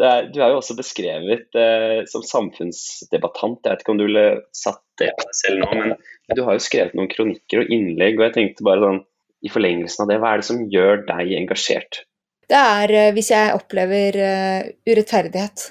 Er, 0.00 0.28
du 0.32 0.38
er 0.40 0.52
jo 0.54 0.60
også 0.60 0.76
beskrevet 0.78 1.58
eh, 1.58 2.00
som 2.08 2.24
samfunnsdebattant. 2.24 3.60
Jeg 3.66 3.74
vet 3.74 3.82
ikke 3.84 3.92
om 3.92 4.00
du 4.00 4.06
ville 4.06 4.26
satt 4.56 4.80
det 5.02 5.10
på 5.18 5.26
deg 5.26 5.36
selv 5.36 5.64
nå, 5.64 5.70
men, 5.76 5.96
du 6.32 6.44
har 6.46 6.56
jo 6.56 6.62
skrevet 6.64 6.94
noen 6.96 7.10
kronikker 7.10 7.64
og 7.64 7.72
innlegg, 7.74 8.16
og 8.16 8.28
jeg 8.28 8.36
tenkte 8.38 8.64
bare 8.64 8.86
sånn 8.86 9.02
i 9.44 9.50
forlengelsen 9.52 10.04
av 10.04 10.12
det, 10.12 10.20
hva 10.22 10.32
er 10.32 10.42
det 10.42 10.46
som 10.46 10.64
gjør 10.72 11.04
deg 11.08 11.34
engasjert? 11.40 12.02
det 12.50 12.58
er 12.58 12.94
eh, 12.96 13.12
hvis 13.14 13.30
jeg 13.32 13.54
opplever 13.54 14.18
eh, 14.18 14.70
urettferdighet. 14.90 15.70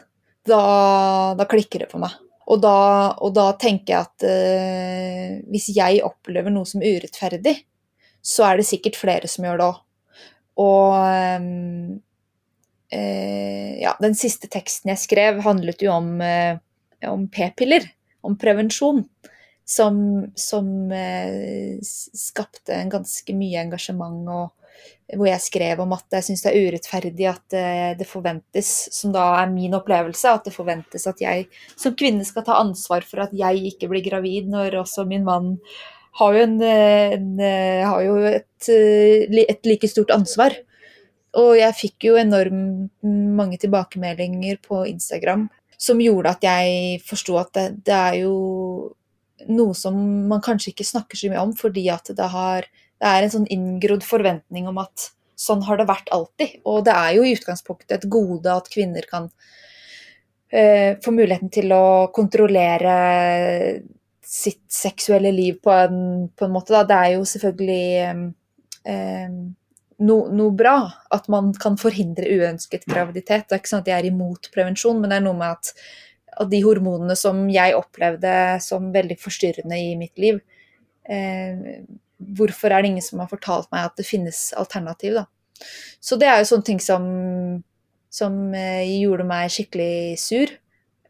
Da, 0.49 0.61
da 1.37 1.45
klikker 1.49 1.83
det 1.83 1.89
for 1.91 2.01
meg. 2.01 2.15
Og 2.49 2.61
da, 2.63 2.77
og 3.21 3.35
da 3.35 3.51
tenker 3.61 3.93
jeg 3.93 3.99
at 4.07 4.23
uh, 4.25 5.33
hvis 5.53 5.67
jeg 5.75 5.99
opplever 6.01 6.49
noe 6.49 6.65
som 6.65 6.81
urettferdig, 6.81 7.53
så 8.25 8.47
er 8.47 8.57
det 8.57 8.65
sikkert 8.65 8.97
flere 8.97 9.29
som 9.29 9.45
gjør 9.45 9.59
det 9.59 9.67
òg. 9.67 9.75
Og 10.59 10.95
um, 11.39 11.97
uh, 12.93 13.71
ja, 13.79 13.95
den 14.03 14.17
siste 14.19 14.51
teksten 14.51 14.93
jeg 14.93 15.03
skrev, 15.05 15.41
handlet 15.45 15.83
jo 15.85 15.93
om, 15.95 16.15
uh, 16.21 16.59
om 17.09 17.27
p-piller. 17.31 17.87
Om 18.25 18.35
prevensjon. 18.39 19.05
Som, 19.69 19.99
som 20.33 20.65
skapte 21.85 22.73
en 22.73 22.89
ganske 22.89 23.35
mye 23.37 23.59
engasjement 23.61 24.23
og 24.33 24.47
hvor 25.17 25.29
jeg 25.29 25.41
skrev 25.41 25.79
om 25.81 25.93
at 25.95 26.17
jeg 26.19 26.27
syns 26.27 26.43
det 26.45 26.51
er 26.51 26.67
urettferdig 26.69 27.27
at 27.31 27.55
eh, 27.57 27.91
det 27.97 28.07
forventes, 28.07 28.69
som 28.93 29.13
da 29.15 29.25
er 29.39 29.49
min 29.51 29.73
opplevelse, 29.77 30.29
at 30.29 30.45
det 30.45 30.53
forventes 30.53 31.07
at 31.09 31.21
jeg 31.23 31.47
som 31.73 31.95
kvinne 31.97 32.25
skal 32.27 32.45
ta 32.45 32.59
ansvar 32.61 33.05
for 33.07 33.23
at 33.25 33.33
jeg 33.35 33.63
ikke 33.71 33.89
blir 33.89 34.05
gravid, 34.05 34.51
når 34.51 34.81
også 34.83 35.07
min 35.09 35.25
mann 35.25 35.55
har 36.19 36.35
jo, 36.35 36.43
en, 36.43 36.55
eh, 36.61 37.13
en, 37.15 37.29
eh, 37.39 37.85
har 37.87 38.03
jo 38.03 38.17
et, 38.27 38.69
et, 38.69 39.65
like 39.65 39.87
stort 39.87 40.11
ansvar. 40.15 40.55
Og 41.39 41.53
jeg 41.59 41.77
fikk 41.77 42.09
jo 42.09 42.17
enormt 42.19 42.91
mange 43.03 43.59
tilbakemeldinger 43.61 44.59
på 44.65 44.83
Instagram 44.89 45.47
som 45.79 46.01
gjorde 46.03 46.33
at 46.33 46.43
jeg 46.43 46.99
forsto 47.07 47.37
at 47.39 47.53
det, 47.55 47.67
det 47.87 47.95
er 47.95 48.15
jo 48.25 48.33
noe 49.47 49.75
som 49.77 49.95
man 50.27 50.41
kanskje 50.43 50.73
ikke 50.73 50.87
snakker 50.87 51.15
så 51.15 51.29
mye 51.31 51.43
om, 51.45 51.53
fordi 51.55 51.85
at 51.93 52.11
det 52.15 52.27
har 52.33 52.67
det 52.99 53.07
er 53.07 53.23
en 53.23 53.31
sånn 53.31 53.47
inngrodd 53.47 54.03
forventning 54.03 54.67
om 54.67 54.81
at 54.81 55.11
sånn 55.39 55.63
har 55.67 55.79
det 55.79 55.87
vært 55.87 56.11
alltid. 56.11 56.59
Og 56.67 56.83
det 56.87 56.95
er 56.95 57.13
jo 57.15 57.23
i 57.23 57.35
utgangspunktet 57.37 57.95
et 57.95 58.09
gode 58.11 58.51
at 58.51 58.67
kvinner 58.71 59.07
kan 59.07 59.29
eh, 60.51 60.99
få 60.99 61.13
muligheten 61.15 61.51
til 61.53 61.71
å 61.71 62.09
kontrollere 62.15 62.97
sitt 64.29 64.67
seksuelle 64.69 65.31
liv 65.33 65.57
på 65.63 65.71
en, 65.73 66.27
på 66.29 66.45
en 66.45 66.53
måte. 66.53 66.73
Da. 66.75 66.83
Det 66.85 66.97
er 66.97 67.13
jo 67.15 67.23
selvfølgelig 67.25 67.85
eh, 68.85 69.31
no, 70.05 70.17
noe 70.29 70.53
bra. 70.57 70.75
At 71.15 71.29
man 71.33 71.49
kan 71.57 71.79
forhindre 71.81 72.29
uønsket 72.29 72.85
graviditet. 72.89 73.47
Det 73.47 73.57
er 73.57 73.63
ikke 73.63 73.73
sånn 73.73 73.81
at 73.85 73.89
jeg 73.89 73.97
er 73.97 74.11
imot 74.11 74.51
prevensjon, 74.53 75.01
men 75.01 75.09
det 75.09 75.17
er 75.17 75.25
noe 75.25 75.39
med 75.39 75.57
at, 75.57 75.73
at 76.45 76.51
de 76.51 76.61
hormonene 76.65 77.17
som 77.17 77.41
jeg 77.49 77.77
opplevde 77.77 78.35
som 78.65 78.93
veldig 78.93 79.17
forstyrrende 79.19 79.81
i 79.81 79.97
mitt 79.99 80.21
liv 80.21 80.39
eh, 81.09 81.81
Hvorfor 82.19 82.73
er 82.75 82.83
det 82.83 82.89
ingen 82.91 83.03
som 83.03 83.21
har 83.23 83.29
fortalt 83.31 83.69
meg 83.71 83.85
at 83.87 83.93
det 83.95 84.03
finnes 84.03 84.49
alternativ, 84.59 85.21
da? 85.21 85.21
Så 86.03 86.17
det 86.19 86.27
er 86.27 86.41
jo 86.41 86.49
sånne 86.49 86.67
ting 86.67 86.81
som, 86.83 87.05
som 88.11 88.35
eh, 88.55 88.83
gjorde 88.99 89.25
meg 89.27 89.53
skikkelig 89.55 90.17
sur. 90.19 90.51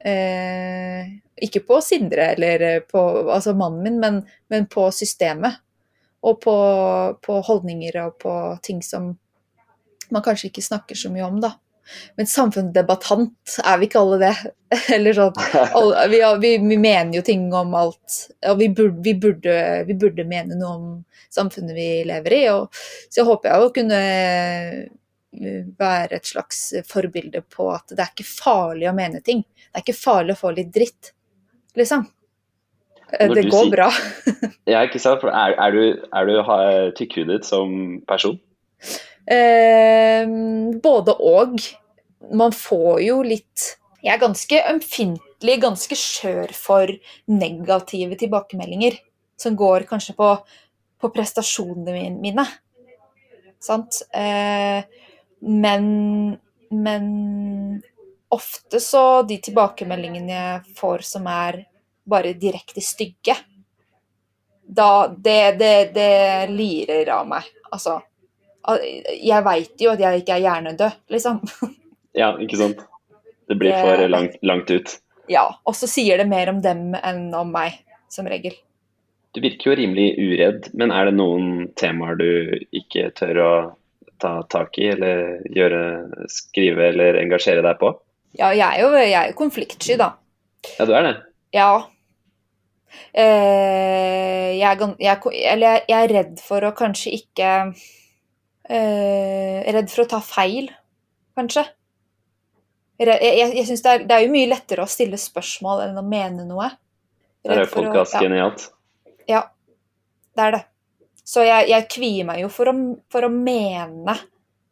Eh, 0.06 1.10
ikke 1.46 1.64
på 1.68 1.80
Sindre 1.84 2.32
eller 2.34 2.84
på 2.90 3.02
altså 3.32 3.56
mannen 3.58 3.84
min, 3.86 4.00
men, 4.02 4.22
men 4.52 4.68
på 4.72 4.90
systemet. 4.96 5.62
Og 6.20 6.42
på, 6.44 6.54
på, 7.24 7.40
holdninger 7.48 7.96
og 8.04 8.18
på 8.20 8.34
ting 8.66 8.82
som 8.84 9.14
man 10.12 10.24
kanskje 10.26 10.50
ikke 10.50 10.66
snakker 10.66 10.98
så 11.00 11.12
mye 11.14 11.24
om, 11.24 11.38
da. 11.40 11.54
Men 12.20 12.28
samfunnsdebattant 12.28 13.56
er 13.64 13.80
vi 13.80 13.88
ikke 13.88 14.02
alle 14.02 14.20
det. 14.22 14.34
Eller 14.96 15.16
sånn 15.18 15.40
alle, 15.56 16.06
vi, 16.12 16.22
vi, 16.44 16.52
vi, 16.62 16.78
mener 16.78 17.16
jo 17.18 17.24
ting 17.26 17.48
om 17.56 17.74
alt. 17.78 18.20
Og 18.52 18.60
vi 18.60 18.70
burde, 18.74 19.00
vi, 19.06 19.16
burde, 19.18 19.58
vi 19.88 19.98
burde, 19.98 20.28
mene 20.30 20.60
noe 20.60 20.74
om 20.76 20.90
samfunnet 21.34 21.76
vi 21.78 21.90
lever 22.10 22.36
i. 22.36 22.42
Og, 22.54 22.82
så 23.10 23.26
håper 23.28 23.54
jeg 23.54 23.66
å 23.66 23.74
kunne 23.80 24.02
eh, 24.06 24.82
være 25.80 26.20
et 26.20 26.30
slags 26.30 26.62
forbilde 26.90 27.44
på 27.54 27.70
at 27.74 27.94
det 27.94 28.04
er 28.04 28.14
ikke 28.14 28.30
farlig 28.30 28.90
å 28.90 28.98
mene 28.98 29.24
ting. 29.26 29.46
Det 29.70 29.80
er 29.80 29.86
ikke 29.86 30.02
farlig 30.02 30.36
å 30.36 30.44
få 30.44 30.54
litt 30.58 30.72
dritt, 30.76 31.14
liksom. 31.78 32.08
Når 33.10 33.36
det 33.36 33.46
går 33.50 33.66
sier, 33.66 33.74
bra. 33.74 33.88
ja, 34.74 34.84
ikke 34.86 35.02
sant. 35.02 35.24
Er, 35.26 35.56
er, 35.58 35.74
du, 35.74 36.10
er 36.14 36.30
du 36.30 36.94
tykkhudet 36.98 37.42
som 37.48 38.00
person? 38.10 38.38
Eh, 39.30 40.30
både 40.84 41.16
og. 41.18 41.58
Man 42.36 42.52
får 42.54 43.00
jo 43.02 43.22
litt 43.24 43.64
Jeg 44.04 44.12
er 44.14 44.22
ganske 44.22 44.58
ømfintlig, 44.70 45.56
ganske 45.64 45.96
skjør 45.98 46.52
for 46.56 46.92
negative 47.32 48.20
tilbakemeldinger. 48.22 49.00
Som 49.40 49.58
går 49.60 49.88
kanskje 49.90 50.16
på, 50.20 50.30
på 51.00 51.12
prestasjonene 51.16 52.14
mine. 52.22 52.46
Sant? 53.64 54.04
Eh, 54.16 54.86
men, 55.42 55.86
men 56.70 57.10
ofte 58.30 58.80
så 58.84 59.22
de 59.28 59.40
tilbakemeldingene 59.42 60.36
jeg 60.36 60.76
får 60.78 61.06
som 61.08 61.28
er 61.30 61.64
bare 62.10 62.36
direkte 62.38 62.82
stygge, 62.82 63.36
da 64.70 65.08
Det, 65.08 65.58
det, 65.58 65.74
det 65.96 66.50
lirer 66.54 67.10
av 67.10 67.26
meg. 67.28 67.46
Altså 67.74 68.00
jeg 68.70 69.46
veit 69.46 69.82
jo 69.82 69.92
at 69.94 70.02
jeg 70.04 70.22
ikke 70.22 70.38
er 70.38 70.46
hjernedød, 70.46 71.04
liksom. 71.16 71.42
Ja, 72.18 72.34
ikke 72.42 72.58
sant. 72.58 72.80
Det 73.48 73.56
blir 73.58 73.76
for 73.78 74.02
langt, 74.10 74.40
langt 74.42 74.72
ut. 74.74 74.96
Ja. 75.30 75.46
Og 75.70 75.76
så 75.78 75.88
sier 75.88 76.18
det 76.18 76.26
mer 76.28 76.50
om 76.50 76.58
dem 76.62 76.96
enn 76.98 77.30
om 77.38 77.52
meg, 77.54 77.78
som 78.10 78.28
regel. 78.28 78.56
Du 79.38 79.40
virker 79.44 79.70
jo 79.70 79.76
rimelig 79.78 80.08
uredd, 80.18 80.72
men 80.74 80.92
er 80.92 81.06
det 81.06 81.14
noen 81.20 81.70
temaer 81.78 82.18
du 82.18 82.30
ikke 82.76 83.12
tør 83.18 83.42
å 83.46 83.52
ta 84.20 84.32
tak 84.50 84.82
i, 84.82 84.90
eller 84.96 85.46
gjøre, 85.54 85.84
skrive 86.34 86.90
eller 86.90 87.22
engasjere 87.22 87.64
deg 87.64 87.78
på? 87.80 87.94
Ja, 88.38 88.52
jeg 88.54 88.66
er 88.66 88.84
jo, 88.84 88.92
jeg 88.98 89.16
er 89.18 89.32
jo 89.32 89.38
konfliktsky, 89.40 89.96
da. 90.00 90.14
Ja, 90.78 90.86
du 90.86 90.94
er 90.94 91.08
det? 91.08 91.16
Ja. 91.56 91.70
Eh, 93.14 94.58
jeg, 94.60 94.70
er, 94.70 94.94
jeg, 95.02 95.34
jeg, 95.34 95.82
jeg 95.90 95.98
er 95.98 96.14
redd 96.14 96.44
for 96.44 96.66
å 96.66 96.74
kanskje 96.78 97.16
ikke 97.18 97.50
eh, 98.70 99.66
redd 99.74 99.90
for 99.92 100.06
å 100.06 100.10
ta 100.14 100.22
feil, 100.26 100.70
kanskje. 101.38 101.66
Jeg, 103.00 103.16
jeg, 103.24 103.54
jeg 103.56 103.66
synes 103.70 103.84
det, 103.86 103.92
er, 103.92 104.08
det 104.10 104.16
er 104.18 104.26
jo 104.26 104.34
mye 104.34 104.50
lettere 104.52 104.84
å 104.84 104.92
stille 104.92 105.20
spørsmål 105.20 105.86
enn 105.88 106.02
å 106.02 106.04
mene 106.06 106.46
noe. 106.48 106.68
Det 107.46 107.56
er 107.56 107.72
podkast 107.72 108.18
ja. 108.18 108.26
genialt. 108.26 108.66
Ja, 109.30 109.46
det 110.36 110.50
er 110.50 110.58
det. 110.58 110.66
Så 111.30 111.46
jeg, 111.46 111.70
jeg 111.70 111.88
kvier 111.94 112.28
meg 112.28 112.42
jo 112.44 112.50
for 112.52 112.72
å, 112.72 112.76
for 113.14 113.28
å, 113.28 113.30
mene 113.32 114.16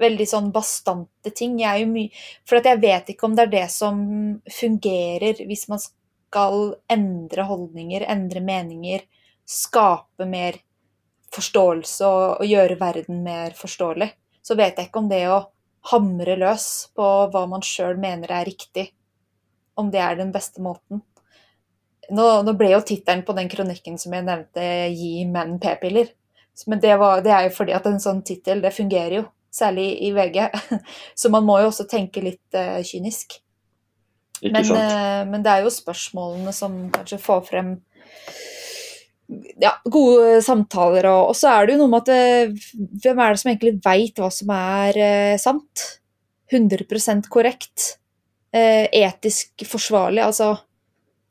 veldig 0.01 0.27
sånn 0.30 0.51
bastante 0.54 1.32
ting. 1.36 1.58
Jeg 1.62 2.10
For 2.46 2.62
jeg 2.62 2.82
vet 2.82 3.10
ikke 3.13 3.27
om 3.27 3.36
det 3.36 3.48
er 3.48 3.54
det 3.54 3.68
som 3.74 4.00
fungerer 4.51 5.44
hvis 5.48 5.68
man 5.72 5.82
skal 5.82 6.75
endre 6.92 7.48
holdninger, 7.48 8.06
endre 8.08 8.42
meninger, 8.44 9.04
skape 9.48 10.27
mer 10.27 10.60
forståelse 11.34 12.08
og, 12.08 12.42
og 12.42 12.48
gjøre 12.48 12.80
verden 12.80 13.24
mer 13.24 13.56
forståelig, 13.58 14.10
så 14.44 14.56
vet 14.56 14.77
jeg 14.77 14.89
ikke 14.89 15.04
om 15.04 15.10
det 15.12 15.24
å 15.32 15.44
hamre 15.92 16.36
løs 16.39 16.89
på 16.96 17.08
hva 17.32 17.44
man 17.50 17.63
sjøl 17.63 18.00
mener 18.00 18.32
er 18.32 18.48
riktig, 18.48 18.89
om 19.80 19.92
det 19.92 20.01
er 20.04 20.18
den 20.20 20.34
beste 20.36 20.63
måten. 20.63 21.04
Nå, 22.08 22.25
nå 22.48 22.54
ble 22.56 22.72
jo 22.72 22.84
tittelen 22.88 23.25
på 23.27 23.36
den 23.36 23.50
kronikken 23.51 23.98
som 24.00 24.13
jeg 24.16 24.24
nevnte, 24.27 24.63
'Gi 24.92 25.25
menn 25.27 25.58
p-piller'. 25.60 26.13
Men 26.66 26.80
det, 26.82 26.96
var, 26.98 27.22
det, 27.22 27.32
er 27.32 27.44
jo 27.48 27.54
fordi 27.54 27.75
at 27.77 27.86
en 27.86 28.00
sånn 28.01 28.24
tittel, 28.25 28.63
det 28.63 28.74
fungerer 28.74 29.20
jo. 29.20 29.25
Særlig 29.57 29.87
i 30.05 30.11
VG. 30.13 30.43
Så 31.19 31.31
man 31.33 31.45
må 31.47 31.57
jo 31.61 31.71
også 31.71 31.87
tenke 31.89 32.23
litt 32.23 32.57
uh, 32.57 32.79
kynisk. 32.85 33.39
Men, 34.43 34.61
uh, 34.69 35.23
men, 35.25 35.41
det 35.41 35.49
er 35.49 35.65
jo 35.65 35.73
spørsmålene 35.73 36.53
som 36.53 36.75
kanskje 36.93 37.17
får 37.17 37.39
frem 37.47 37.71
ja, 39.57 39.73
gode 39.89 40.43
samtaler. 40.45 41.09
Og, 41.09 41.31
og, 41.31 41.37
så 41.39 41.55
er 41.55 41.65
det 41.65 41.75
jo 41.75 41.81
noe 41.81 41.93
med 41.95 42.05
at 42.05 42.13
uh, 42.13 42.67
hvem 43.01 43.23
er 43.23 43.33
det 43.33 43.41
som 43.41 43.51
egentlig 43.53 43.73
veit 43.85 44.21
hva 44.21 44.29
som 44.33 44.53
er 44.53 45.01
sant? 45.41 45.87
100% 46.53 47.27
korrekt? 47.33 47.97
Etisk 48.57 49.65
forsvarlig? 49.67 50.21
Altså 50.23 50.53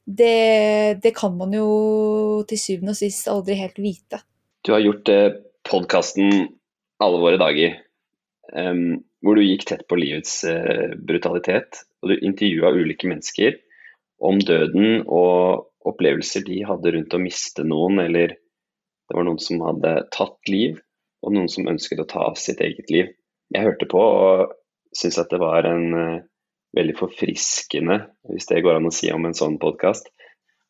det, 0.07 1.01
det, 1.03 1.13
kan 1.17 1.35
man 1.37 1.55
jo 1.55 2.45
til 2.49 2.61
syvende 2.61 2.95
og 2.95 2.99
sist 3.01 3.27
aldri 3.31 3.59
helt 3.59 3.79
vite. 3.83 4.23
Du 4.63 4.73
har 4.75 4.85
gjort 4.85 5.11
eh, 5.11 5.35
podkasten 5.67 6.53
Alle 7.03 7.19
våre 7.21 7.37
dager, 7.37 7.75
um, 8.53 8.99
hvor 9.25 9.39
du 9.39 9.45
gikk 9.45 9.67
tett 9.69 9.87
på 9.89 9.99
livets 9.99 10.41
uh, 10.49 10.93
brutalitet. 10.99 11.83
Og 12.03 12.13
du 12.13 12.19
intervjua 12.19 12.75
ulike 12.77 13.09
mennesker 13.11 13.57
om 14.25 14.39
døden 14.41 15.03
og 15.03 15.67
opplevelser 15.87 16.45
de 16.47 16.63
hadde 16.67 16.93
rundt 16.95 17.15
å 17.15 17.23
miste 17.23 17.65
noen, 17.67 18.01
eller 18.03 18.37
det 18.37 19.15
var 19.15 19.27
noen 19.27 19.43
som 19.43 19.63
hadde 19.63 19.93
tatt 20.15 20.51
liv, 20.51 20.81
og 21.23 21.35
noen 21.35 21.51
som 21.51 21.69
ønsket 21.71 22.03
å 22.03 22.09
ta 22.11 22.25
av 22.31 22.39
sitt 22.41 22.63
eget 22.65 22.91
liv. 22.93 23.13
Jeg 23.55 23.67
hørte 23.67 23.89
på 23.91 24.01
og 24.01 24.55
syntes 24.97 25.21
at 25.23 25.31
det 25.31 25.41
var 25.43 25.69
en 25.69 25.87
uh, 25.95 26.25
veldig 26.77 26.97
forfriskende, 26.99 28.01
hvis 28.31 28.49
det 28.51 28.63
går 28.65 28.81
an 28.81 28.89
å 28.91 28.95
si 28.95 29.11
om 29.15 29.29
en 29.29 29.37
sånn 29.37 29.61
podkast, 29.63 30.11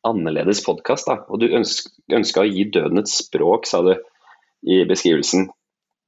annerledes 0.06 0.62
podkast. 0.66 1.10
Og 1.10 1.40
du 1.42 1.48
ønsk, 1.56 1.88
ønska 2.12 2.44
å 2.44 2.50
gi 2.50 2.68
døden 2.74 3.02
et 3.02 3.10
språk, 3.10 3.66
sa 3.66 3.82
du 3.86 3.94
i 4.66 4.82
beskrivelsen. 4.88 5.48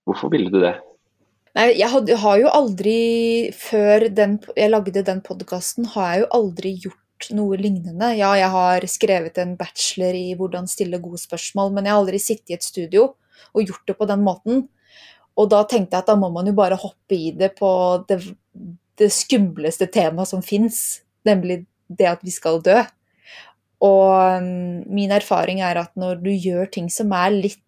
Hvorfor 0.09 0.33
ville 0.33 0.53
du 0.53 0.61
det? 0.63 0.77
Nei, 1.59 1.73
jeg, 1.75 1.91
had, 1.91 2.11
har 2.23 2.39
jo 2.39 2.51
aldri, 2.55 2.99
før 3.57 4.05
den, 4.15 4.37
jeg 4.55 4.71
lagde 4.71 5.03
den 5.03 5.19
podkasten, 5.27 5.89
har 5.91 6.13
jeg 6.13 6.21
jo 6.21 6.29
aldri 6.37 6.71
gjort 6.85 7.27
noe 7.35 7.59
lignende. 7.59 8.13
Ja, 8.15 8.29
jeg 8.39 8.51
har 8.53 8.87
skrevet 8.87 9.41
en 9.43 9.57
bachelor 9.59 10.15
i 10.15 10.37
hvordan 10.39 10.71
stille 10.71 11.01
gode 11.03 11.19
spørsmål, 11.19 11.73
men 11.75 11.89
jeg 11.89 11.97
har 11.97 12.03
aldri 12.05 12.21
sittet 12.23 12.53
i 12.53 12.59
et 12.61 12.67
studio 12.67 13.09
og 13.51 13.65
gjort 13.65 13.91
det 13.91 13.97
på 13.99 14.07
den 14.07 14.23
måten. 14.23 14.69
Og 15.39 15.51
da 15.51 15.65
tenkte 15.67 15.99
jeg 15.99 16.07
at 16.07 16.13
da 16.13 16.15
må 16.21 16.31
man 16.35 16.47
jo 16.47 16.55
bare 16.55 16.79
hoppe 16.79 17.19
i 17.19 17.33
det 17.35 17.51
på 17.59 17.71
det, 18.07 18.21
det 19.03 19.11
skumleste 19.15 19.91
temaet 19.91 20.31
som 20.31 20.45
fins, 20.47 21.01
nemlig 21.27 21.65
det 21.91 22.07
at 22.07 22.23
vi 22.23 22.35
skal 22.35 22.63
dø. 22.63 22.79
Og 23.83 24.15
um, 24.39 24.87
min 24.95 25.11
erfaring 25.15 25.59
er 25.67 25.83
at 25.83 25.91
når 25.99 26.23
du 26.23 26.31
gjør 26.31 26.71
ting 26.71 26.87
som 26.91 27.11
er 27.19 27.35
litt 27.35 27.63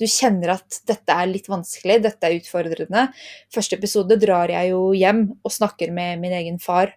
du 0.00 0.06
kjenner 0.08 0.56
at 0.56 0.80
dette 0.88 1.16
er 1.16 1.28
litt 1.30 1.48
vanskelig, 1.50 1.98
dette 2.04 2.28
er 2.28 2.36
utfordrende. 2.38 3.08
Første 3.54 3.78
episode 3.78 4.18
drar 4.22 4.52
jeg 4.52 4.72
jo 4.72 4.90
hjem 4.96 5.26
og 5.40 5.54
snakker 5.54 5.92
med 5.94 6.22
min 6.22 6.34
egen 6.36 6.60
far 6.62 6.94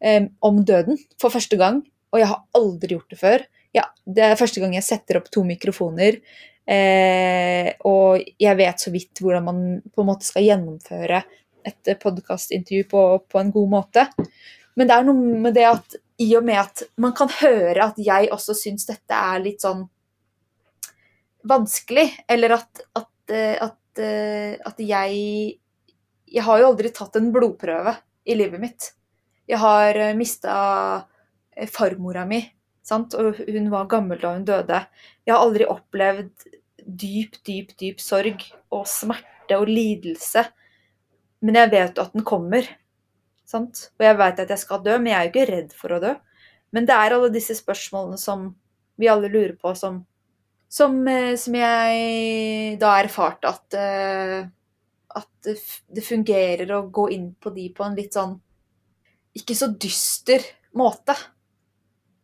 eh, 0.00 0.30
om 0.44 0.62
døden 0.66 1.00
for 1.20 1.34
første 1.34 1.58
gang. 1.60 1.82
Og 2.14 2.22
jeg 2.22 2.30
har 2.30 2.44
aldri 2.54 2.94
gjort 2.94 3.14
det 3.14 3.20
før. 3.20 3.46
Ja, 3.74 3.88
det 4.06 4.26
er 4.26 4.38
første 4.38 4.62
gang 4.62 4.76
jeg 4.76 4.86
setter 4.86 5.18
opp 5.18 5.30
to 5.34 5.42
mikrofoner. 5.46 6.20
Eh, 6.64 7.72
og 7.84 8.22
jeg 8.40 8.56
vet 8.60 8.80
så 8.80 8.92
vidt 8.94 9.20
hvordan 9.20 9.48
man 9.48 9.64
på 9.92 10.04
en 10.04 10.08
måte 10.08 10.28
skal 10.28 10.46
gjennomføre 10.46 11.24
et 11.64 11.94
podkastintervju 12.00 12.86
på, 12.88 13.02
på 13.28 13.40
en 13.40 13.52
god 13.52 13.70
måte. 13.72 14.06
Men 14.78 14.88
det 14.88 14.96
er 14.96 15.06
noe 15.06 15.42
med 15.44 15.56
det 15.56 15.66
at 15.68 15.98
i 16.22 16.28
og 16.38 16.44
med 16.46 16.60
at 16.60 16.84
man 17.00 17.14
kan 17.16 17.30
høre 17.40 17.90
at 17.90 17.98
jeg 17.98 18.30
også 18.32 18.54
syns 18.56 18.86
dette 18.86 19.18
er 19.18 19.42
litt 19.42 19.64
sånn 19.64 19.84
vanskelig, 21.48 22.08
eller 22.28 22.56
at, 22.58 22.84
at, 22.96 23.30
eh, 23.30 23.56
at, 23.62 23.98
eh, 23.98 24.56
at 24.64 24.80
jeg 24.80 25.60
Jeg 26.34 26.42
har 26.42 26.58
jo 26.58 26.66
aldri 26.72 26.90
tatt 26.90 27.14
en 27.14 27.28
blodprøve 27.30 27.92
i 28.26 28.34
livet 28.34 28.58
mitt. 28.58 28.88
Jeg 29.46 29.60
har 29.62 29.94
eh, 29.94 30.16
mista 30.18 31.06
farmora 31.70 32.24
mi, 32.26 32.40
sant? 32.82 33.14
og 33.14 33.38
hun 33.38 33.68
var 33.70 33.86
gammel 33.86 34.18
da 34.18 34.32
hun 34.34 34.44
døde. 34.44 34.80
Jeg 35.22 35.34
har 35.34 35.44
aldri 35.44 35.68
opplevd 35.70 36.32
dyp, 36.82 37.38
dyp, 37.46 37.76
dyp 37.78 38.02
sorg 38.02 38.42
og 38.74 38.88
smerte 38.90 39.60
og 39.60 39.70
lidelse, 39.70 40.42
men 41.44 41.60
jeg 41.60 41.70
vet 41.70 42.00
jo 42.00 42.08
at 42.08 42.16
den 42.16 42.26
kommer. 42.26 42.66
Sant? 43.46 43.92
Og 44.00 44.06
jeg 44.08 44.18
vet 44.18 44.42
at 44.42 44.50
jeg 44.50 44.62
skal 44.64 44.82
dø, 44.82 44.96
men 44.98 45.12
jeg 45.12 45.20
er 45.20 45.28
jo 45.28 45.32
ikke 45.34 45.52
redd 45.52 45.76
for 45.76 45.94
å 45.94 46.00
dø. 46.02 46.14
Men 46.74 46.88
det 46.88 46.96
er 46.96 47.14
alle 47.14 47.30
disse 47.30 47.54
spørsmålene 47.54 48.18
som 48.18 48.48
vi 48.98 49.06
alle 49.12 49.30
lurer 49.30 49.54
på, 49.60 49.70
som, 49.78 50.02
som, 50.74 50.96
eh, 51.08 51.34
som 51.38 51.54
jeg 51.54 52.78
da 52.82 52.96
erfarte 52.98 53.50
at, 53.50 53.76
uh, 53.78 54.40
at 55.14 55.52
det 55.94 56.02
fungerer 56.02 56.72
å 56.74 56.86
gå 56.90 57.08
inn 57.14 57.30
på 57.38 57.52
de 57.54 57.68
på 57.74 57.86
en 57.86 57.94
litt 57.98 58.16
sånn 58.16 58.34
ikke 59.34 59.54
så 59.58 59.68
dyster 59.70 60.42
måte. 60.78 61.14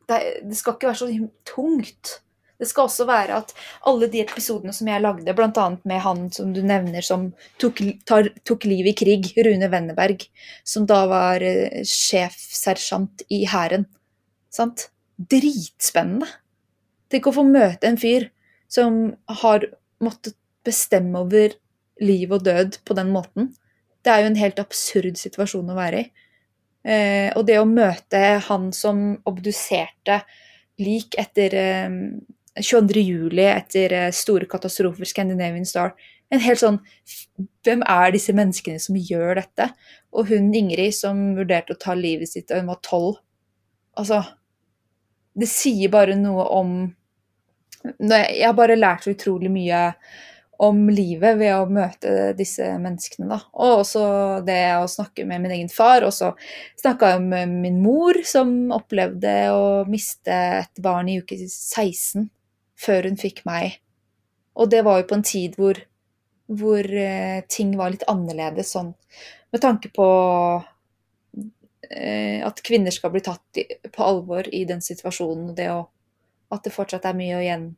Det, 0.06 0.18
det 0.46 0.58
skal 0.58 0.76
ikke 0.76 0.90
være 0.90 0.98
så 1.00 1.08
tungt. 1.46 2.12
Det 2.60 2.68
skal 2.68 2.86
også 2.86 3.06
være 3.08 3.38
at 3.40 3.54
alle 3.88 4.06
de 4.12 4.20
episodene 4.22 4.74
som 4.76 4.90
jeg 4.90 5.02
lagde, 5.02 5.34
bl.a. 5.34 5.66
med 5.88 6.02
han 6.04 6.26
som 6.34 6.52
du 6.54 6.60
nevner 6.66 7.06
som 7.06 7.30
tok, 7.62 7.80
tar, 8.06 8.28
tok 8.46 8.66
liv 8.68 8.90
i 8.90 8.94
krig, 8.98 9.30
Rune 9.46 9.70
Wenneberg, 9.72 10.26
som 10.66 10.86
da 10.90 11.04
var 11.10 11.42
uh, 11.42 11.80
sjefsersjant 11.86 13.26
i 13.30 13.44
Hæren. 13.50 13.86
Sant? 14.54 14.88
Dritspennende. 15.18 16.30
Tenk 17.10 17.26
å 17.26 17.34
få 17.34 17.46
møte 17.46 17.90
en 17.90 17.98
fyr 17.98 18.28
som 18.70 19.02
har 19.42 19.66
måttet 20.00 20.36
bestemme 20.66 21.24
over 21.24 21.54
liv 22.00 22.32
og 22.32 22.44
død 22.46 22.80
på 22.86 22.96
den 22.96 23.12
måten. 23.12 23.52
Det 24.04 24.12
er 24.12 24.22
jo 24.22 24.30
en 24.30 24.40
helt 24.40 24.60
absurd 24.62 25.18
situasjon 25.20 25.72
å 25.72 25.76
være 25.76 26.04
i. 26.04 26.10
Eh, 26.80 27.28
og 27.36 27.44
det 27.48 27.58
å 27.60 27.68
møte 27.68 28.20
han 28.46 28.70
som 28.72 29.18
obduserte 29.28 30.22
lik 30.80 31.18
etter 31.20 31.56
eh, 31.60 31.96
22. 32.56 33.02
juli 33.04 33.44
etter 33.44 33.92
eh, 33.92 34.12
store 34.16 34.48
katastrofer, 34.48 35.04
Scandinavian 35.04 35.68
Star. 35.68 35.92
En 36.30 36.42
helt 36.42 36.62
sånn 36.62 36.78
Hvem 37.66 37.82
er 37.90 38.12
disse 38.14 38.32
menneskene 38.36 38.80
som 38.80 38.96
gjør 38.96 39.42
dette? 39.42 39.66
Og 40.16 40.30
hun 40.30 40.52
Ingrid 40.56 40.94
som 40.96 41.34
vurderte 41.36 41.74
å 41.74 41.80
ta 41.80 41.96
livet 41.98 42.30
sitt 42.30 42.48
da 42.48 42.60
hun 42.60 42.70
var 42.70 42.80
tolv. 42.86 43.18
Altså 43.98 44.22
Det 45.36 45.48
sier 45.50 45.92
bare 45.92 46.16
noe 46.18 46.46
om 46.56 46.72
Jeg 47.84 48.44
har 48.44 48.56
bare 48.58 48.78
lært 48.78 49.06
så 49.06 49.14
utrolig 49.14 49.50
mye 49.52 49.84
om 50.60 50.82
livet 50.92 51.38
ved 51.40 51.54
å 51.56 51.68
møte 51.72 52.32
disse 52.36 52.66
menneskene. 52.82 53.30
Da. 53.30 53.38
Og 53.56 53.80
også 53.80 54.02
det 54.44 54.60
å 54.76 54.88
snakke 54.90 55.24
med 55.28 55.40
min 55.46 55.54
egen 55.56 55.70
far. 55.72 56.04
Og 56.04 56.12
så 56.12 56.34
snakka 56.80 57.14
jeg 57.14 57.22
med 57.24 57.54
min 57.62 57.78
mor, 57.80 58.20
som 58.28 58.52
opplevde 58.76 59.32
å 59.54 59.62
miste 59.88 60.36
et 60.60 60.82
barn 60.84 61.08
i 61.08 61.16
uke 61.22 61.38
16 61.40 62.28
før 62.80 63.08
hun 63.08 63.16
fikk 63.20 63.44
meg. 63.48 63.78
Og 64.60 64.68
det 64.72 64.84
var 64.84 65.00
jo 65.00 65.08
på 65.08 65.16
en 65.16 65.24
tid 65.24 65.56
hvor, 65.56 65.80
hvor 66.52 66.84
eh, 66.84 67.40
ting 67.48 67.72
var 67.80 67.94
litt 67.94 68.04
annerledes 68.10 68.74
sånn 68.76 68.92
med 69.50 69.62
tanke 69.62 69.90
på 69.94 70.08
eh, 71.90 72.46
at 72.46 72.62
kvinner 72.66 72.94
skal 72.94 73.12
bli 73.14 73.22
tatt 73.24 73.62
på 73.90 74.04
alvor 74.04 74.48
i 74.54 74.64
den 74.68 74.82
situasjonen, 74.84 75.50
og 75.50 75.56
det 75.58 75.70
å, 75.72 75.82
at 76.50 76.66
det 76.66 76.74
fortsatt 76.74 77.06
er 77.06 77.16
mye 77.18 77.38
igjen 77.44 77.70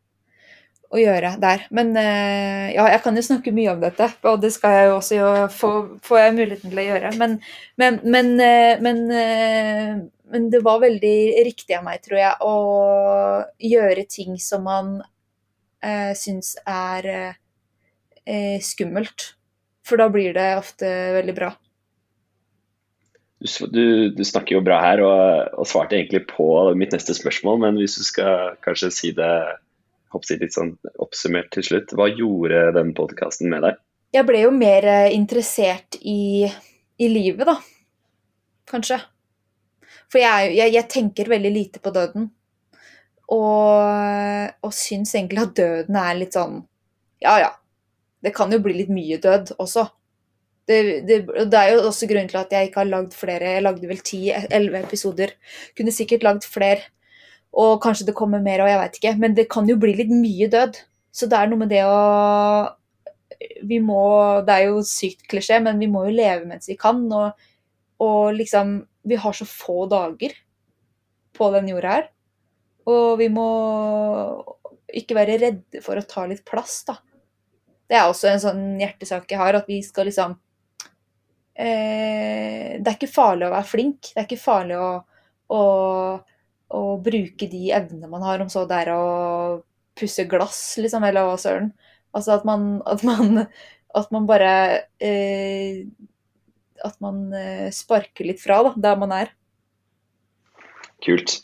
å 0.93 1.01
gjøre 1.01 1.37
der. 1.41 1.67
Men 1.73 1.95
eh, 1.97 2.73
ja, 2.75 2.87
jeg 2.93 3.03
kan 3.05 3.17
jo 3.17 3.25
snakke 3.25 3.55
mye 3.57 3.73
om 3.73 3.81
dette, 3.81 4.09
og 4.29 4.41
det 4.43 4.53
skal 4.53 4.77
jeg 4.77 4.89
jo 4.91 4.97
også 4.99 5.19
jo 5.19 5.31
få, 5.53 5.71
får 6.05 6.21
jeg 6.21 6.35
muligheten 6.39 6.73
til 6.73 6.83
å 6.83 6.89
gjøre. 6.89 7.15
Men, 7.21 7.39
men, 7.81 8.01
men, 8.05 8.35
eh, 8.45 8.83
men 8.85 9.07
eh, 9.17 10.03
men 10.33 10.49
det 10.51 10.63
var 10.65 10.81
veldig 10.81 11.17
riktig 11.45 11.75
av 11.77 11.83
meg, 11.85 12.01
tror 12.01 12.17
jeg, 12.17 12.37
å 12.41 12.53
gjøre 13.69 14.05
ting 14.09 14.39
som 14.41 14.63
man 14.65 14.95
eh, 15.85 16.15
syns 16.17 16.55
er 16.65 17.09
eh, 17.13 18.57
skummelt. 18.65 19.35
For 19.85 20.01
da 20.01 20.07
blir 20.09 20.33
det 20.33 20.47
ofte 20.57 20.89
veldig 21.19 21.35
bra. 21.37 21.51
Du, 23.43 24.11
du, 24.15 24.23
snakker 24.25 24.57
jo 24.57 24.63
bra 24.63 24.79
her 24.85 25.03
og, 25.03 25.55
og, 25.59 25.67
svarte 25.67 25.97
egentlig 25.99 26.25
på 26.31 26.47
mitt 26.79 26.93
neste 26.95 27.15
spørsmål, 27.17 27.59
men 27.65 27.81
hvis 27.81 27.97
du 27.99 28.05
skal 28.07 28.59
kanskje 28.63 28.91
si 28.95 29.11
det 29.17 29.33
litt 30.39 30.55
sånn 30.55 30.77
oppsummert 31.03 31.49
til 31.55 31.65
slutt, 31.67 31.95
hva 31.97 32.07
gjorde 32.13 32.69
den 32.77 32.93
podkasten 32.95 33.51
med 33.51 33.65
deg? 33.67 33.81
Jeg 34.13 34.29
ble 34.29 34.43
jo 34.45 34.53
mer 34.55 34.85
eh, 34.85 35.15
interessert 35.17 35.97
i, 36.05 36.45
i 37.01 37.09
livet, 37.09 37.49
da. 37.49 37.57
Kanskje. 38.69 39.01
For 40.13 40.21
jeg, 40.21 40.53
jeg, 40.59 40.75
jeg, 40.77 40.89
tenker 40.93 41.33
veldig 41.33 41.53
lite 41.53 41.81
på 41.83 41.91
døden. 41.95 42.29
Og, 43.33 44.53
og 44.61 44.77
syns 44.77 45.15
egentlig 45.17 45.47
at 45.47 45.57
døden 45.57 45.97
er 45.97 46.17
litt 46.19 46.35
sånn 46.37 46.59
Ja 47.23 47.39
ja, 47.41 47.53
det 48.21 48.35
kan 48.37 48.51
jo 48.53 48.59
bli 48.61 48.75
litt 48.77 48.91
mye 48.93 49.17
død 49.23 49.55
også. 49.63 49.87
Det, 50.69 50.79
det, 51.09 51.17
det, 51.27 51.59
er 51.59 51.73
jo 51.75 51.89
også 51.89 52.07
grunnen 52.07 52.31
til 52.31 52.39
at 52.39 52.53
jeg 52.55 52.69
ikke 52.69 52.83
har 52.85 52.91
lagd 52.91 53.17
flere. 53.19 53.55
Jeg 53.57 53.65
lagde 53.65 53.89
vel 53.91 54.03
ti-elleve 54.07 54.85
episoder. 54.87 55.35
Kunne 55.79 55.95
sikkert 55.95 56.27
lagd 56.27 56.47
flere. 56.47 56.87
Og 57.53 57.81
kanskje 57.85 58.07
det 58.09 58.17
kommer 58.17 58.41
mer, 58.41 58.63
og 58.63 58.71
jeg 58.71 58.81
veit 58.81 59.01
ikke. 59.01 59.17
Men 59.21 59.35
det 59.37 59.49
kan 59.53 59.69
jo 59.69 59.77
bli 59.81 59.97
litt 59.99 60.13
mye 60.15 60.49
død. 60.53 60.79
Så 61.13 61.29
det 61.29 61.39
er 61.39 61.51
noe 61.51 61.61
med 61.61 61.73
det 61.73 61.83
å 61.85 61.99
Vi 63.67 63.81
må 63.83 64.01
Det 64.47 64.55
er 64.55 64.71
jo 64.71 64.85
sykt 64.87 65.27
klisjé, 65.29 65.59
men 65.61 65.81
vi 65.83 65.91
må 65.91 66.07
jo 66.07 66.15
leve 66.15 66.47
mens 66.49 66.71
vi 66.71 66.79
kan. 66.81 67.03
Og, 67.11 67.51
og 68.01 68.33
liksom 68.39 68.81
vi 69.03 69.19
har 69.19 69.35
så 69.35 69.45
få 69.49 69.87
dager 69.91 70.35
på 71.35 71.51
den 71.57 71.69
jorda 71.73 71.97
her. 71.97 72.11
Og 72.87 73.19
vi 73.19 73.29
må 73.33 73.49
ikke 74.93 75.17
være 75.17 75.39
redde 75.41 75.83
for 75.83 75.99
å 75.99 76.07
ta 76.07 76.27
litt 76.29 76.45
plass, 76.47 76.83
da. 76.89 76.99
Det 77.89 77.99
er 77.99 78.09
også 78.09 78.31
en 78.31 78.43
sånn 78.43 78.63
hjertesak 78.81 79.31
jeg 79.31 79.41
har, 79.41 79.59
at 79.59 79.69
vi 79.69 79.81
skal 79.85 80.09
liksom 80.09 80.37
eh, 81.55 82.79
Det 82.79 82.87
er 82.87 82.97
ikke 82.97 83.11
farlig 83.11 83.49
å 83.49 83.55
være 83.55 83.69
flink. 83.69 84.13
Det 84.13 84.21
er 84.21 84.29
ikke 84.29 84.43
farlig 84.45 84.79
å, 84.81 84.93
å, 85.53 85.63
å 86.73 86.83
bruke 87.03 87.49
de 87.51 87.73
evnene 87.75 88.11
man 88.11 88.25
har, 88.27 88.43
om 88.45 88.51
så 88.53 88.65
det 88.69 88.85
er 88.85 88.95
å 88.95 89.03
pusse 89.99 90.25
glass, 90.29 90.63
liksom, 90.81 91.05
eller 91.05 91.29
hva 91.29 91.37
søren. 91.41 91.73
Altså 92.17 92.37
at 92.37 92.47
man, 92.49 92.81
at 92.89 93.05
man, 93.07 93.45
at 94.01 94.15
man 94.15 94.29
bare 94.29 94.55
eh, 95.03 95.85
at 96.85 96.99
man 97.03 97.31
eh, 97.37 97.71
sparker 97.75 98.27
litt 98.27 98.43
fra 98.43 98.61
da, 98.67 98.75
der 98.77 98.99
man 99.01 99.15
er. 99.15 99.33
Kult. 101.03 101.41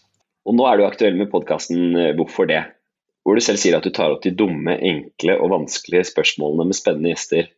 Og 0.49 0.57
nå 0.57 0.67
er 0.69 0.79
du 0.79 0.87
aktuell 0.87 1.19
med 1.19 1.31
podkasten 1.33 1.97
eh, 1.99 2.15
Hvorfor 2.19 2.49
det? 2.51 2.63
Hvor 3.27 3.37
du 3.37 3.45
selv 3.45 3.61
sier 3.61 3.77
at 3.77 3.85
du 3.85 3.93
tar 3.95 4.15
opp 4.15 4.23
de 4.25 4.33
dumme, 4.35 4.79
enkle 4.79 5.37
og 5.43 5.53
vanskelige 5.53 6.09
spørsmålene 6.13 6.71
med 6.71 6.79
spennende 6.79 7.13
gjester. 7.13 7.51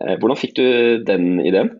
Eh, 0.00 0.14
hvordan 0.20 0.40
fikk 0.40 0.56
du 0.58 0.66
den 1.08 1.40
ideen? 1.42 1.74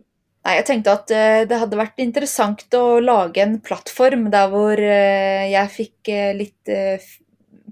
Nei, 0.46 0.60
jeg 0.60 0.66
tenkte 0.68 0.92
at 0.94 1.10
det 1.50 1.56
hadde 1.58 1.78
vært 1.78 1.98
interessant 1.98 2.74
å 2.78 3.00
lage 3.02 3.42
en 3.42 3.56
plattform 3.58 4.28
der 4.30 4.46
hvor 4.52 4.78
jeg 4.78 5.72
fikk 5.74 6.10
litt 6.38 6.70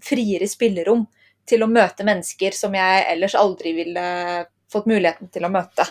friere 0.02 0.48
spillerom 0.50 1.04
til 1.46 1.62
å 1.62 1.70
møte 1.70 2.06
mennesker 2.06 2.56
som 2.56 2.74
jeg 2.74 3.04
ellers 3.12 3.36
aldri 3.38 3.76
ville 3.76 4.06
fått 4.72 4.88
muligheten 4.90 5.30
til 5.32 5.46
å 5.46 5.52
møte. 5.52 5.86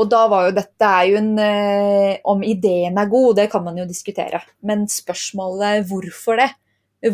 Og 0.00 0.08
da 0.10 0.22
var 0.30 0.46
jo 0.46 0.56
dette 0.56 0.86
er 0.86 1.06
jo 1.10 1.18
en 1.18 1.30
eh, 1.42 2.20
Om 2.30 2.44
ideen 2.46 2.98
er 2.98 3.10
god, 3.10 3.36
det 3.40 3.48
kan 3.50 3.64
man 3.64 3.78
jo 3.80 3.86
diskutere. 3.88 4.38
Men 4.62 4.86
spørsmålet 4.90 5.86
hvorfor 5.90 6.38
det? 6.40 6.50